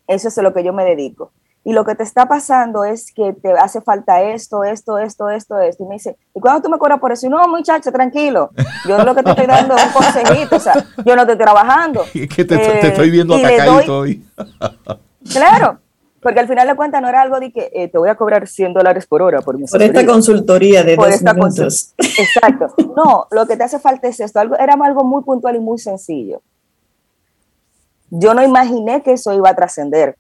[0.08, 1.32] eso es a lo que yo me dedico.
[1.66, 5.60] Y lo que te está pasando es que te hace falta esto, esto, esto, esto,
[5.60, 5.84] esto.
[5.84, 7.28] Y me dice, ¿y cuándo tú me cobras por eso?
[7.28, 8.50] Y no, muchacho, tranquilo.
[8.86, 10.58] Yo lo que te estoy dando es un consejito.
[10.58, 10.74] O sea,
[11.06, 12.04] yo no estoy trabajando.
[12.14, 14.26] Es que te, te estoy viendo y le atacadito hoy.
[15.32, 15.80] Claro,
[16.24, 18.48] porque al final de cuentas no era algo de que eh, te voy a cobrar
[18.48, 21.94] 100 dólares por hora por mi Por esta consultoría de Por dos esta minutos.
[21.98, 22.74] Exacto.
[22.96, 24.40] No, lo que te hace falta es esto.
[24.40, 26.42] Algo, era algo muy puntual y muy sencillo.
[28.10, 30.18] Yo no imaginé que eso iba a trascender.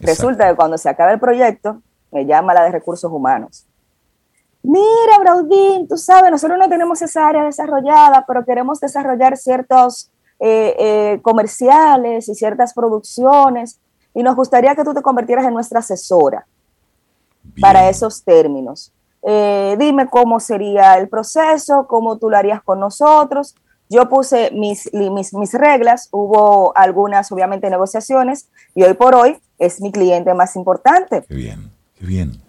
[0.00, 3.66] Resulta que cuando se acaba el proyecto, me llama la de recursos humanos.
[4.62, 10.10] Mira, Braudín, tú sabes, nosotros no tenemos esa área desarrollada, pero queremos desarrollar ciertos
[10.40, 13.80] eh, eh, comerciales y ciertas producciones
[14.16, 16.46] y nos gustaría que tú te convirtieras en nuestra asesora
[17.60, 18.90] para esos términos.
[19.22, 23.54] Eh, dime cómo sería el proceso, cómo tú lo harías con nosotros.
[23.90, 29.82] Yo puse mis, mis, mis, reglas, hubo algunas, obviamente, negociaciones, y hoy por hoy es
[29.82, 31.22] mi cliente más importante.
[31.28, 32.40] Qué bien, qué bien.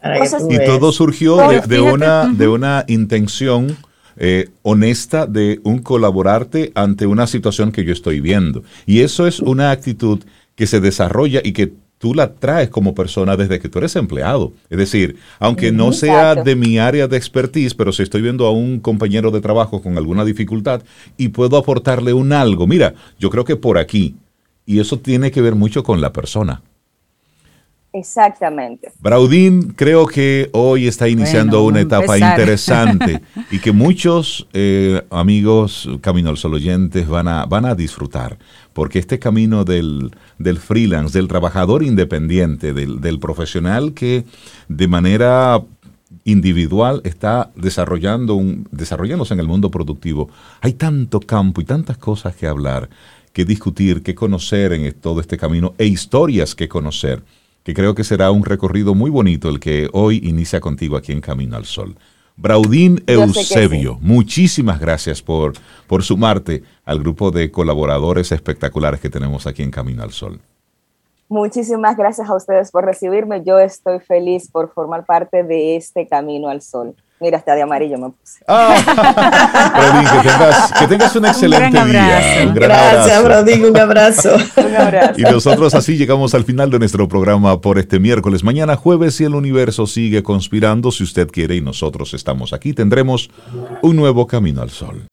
[0.49, 3.77] y todo surgió de, una, de una intención
[4.15, 8.63] eh, honesta de un colaborarte ante una situación que yo estoy viendo.
[8.85, 10.23] Y eso es una actitud
[10.57, 14.51] que se desarrolla y que tú la traes como persona desde que tú eres empleado.
[14.69, 18.51] Es decir, aunque no sea de mi área de expertise, pero si estoy viendo a
[18.51, 20.81] un compañero de trabajo con alguna dificultad
[21.15, 24.15] y puedo aportarle un algo, mira, yo creo que por aquí,
[24.65, 26.61] y eso tiene que ver mucho con la persona.
[27.93, 28.91] Exactamente.
[28.99, 33.21] Braudín creo que hoy está iniciando una etapa interesante
[33.51, 38.37] y que muchos eh, amigos Camino al Sol oyentes van a, van a disfrutar,
[38.77, 44.23] porque este camino del, del freelance, del trabajador independiente, del, profesional que
[44.67, 45.63] de manera
[46.25, 48.39] individual está desarrollando
[48.69, 50.29] desarrollándose en el mundo productivo,
[50.61, 52.87] hay tanto campo y tantas cosas que hablar,
[53.33, 57.23] que discutir, que conocer en todo este camino e historias que conocer
[57.63, 61.19] que creo que será un recorrido muy bonito el que hoy inicia contigo aquí en
[61.19, 61.97] Camino al Sol.
[62.39, 65.53] Braudín Eusebio, muchísimas gracias por,
[65.87, 70.39] por sumarte al grupo de colaboradores espectaculares que tenemos aquí en Camino al Sol.
[71.29, 73.43] Muchísimas gracias a ustedes por recibirme.
[73.43, 76.95] Yo estoy feliz por formar parte de este Camino al Sol.
[77.19, 78.43] Mira, está de amarillo me puse.
[78.47, 78.75] Ah,
[80.79, 82.43] que, tengas, un excelente día.
[82.45, 84.35] Un Gracias, Brodín, un abrazo.
[84.57, 85.19] un abrazo.
[85.19, 88.43] Y nosotros así llegamos al final de nuestro programa por este miércoles.
[88.43, 93.31] Mañana jueves, si el universo sigue conspirando, si usted quiere y nosotros estamos aquí, tendremos
[93.81, 95.07] un nuevo camino al sol.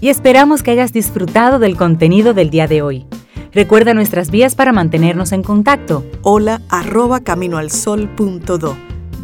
[0.00, 3.06] Y esperamos que hayas disfrutado del contenido del día de hoy.
[3.52, 6.04] Recuerda nuestras vías para mantenernos en contacto.
[6.22, 8.97] Hola arroba caminoalsol.do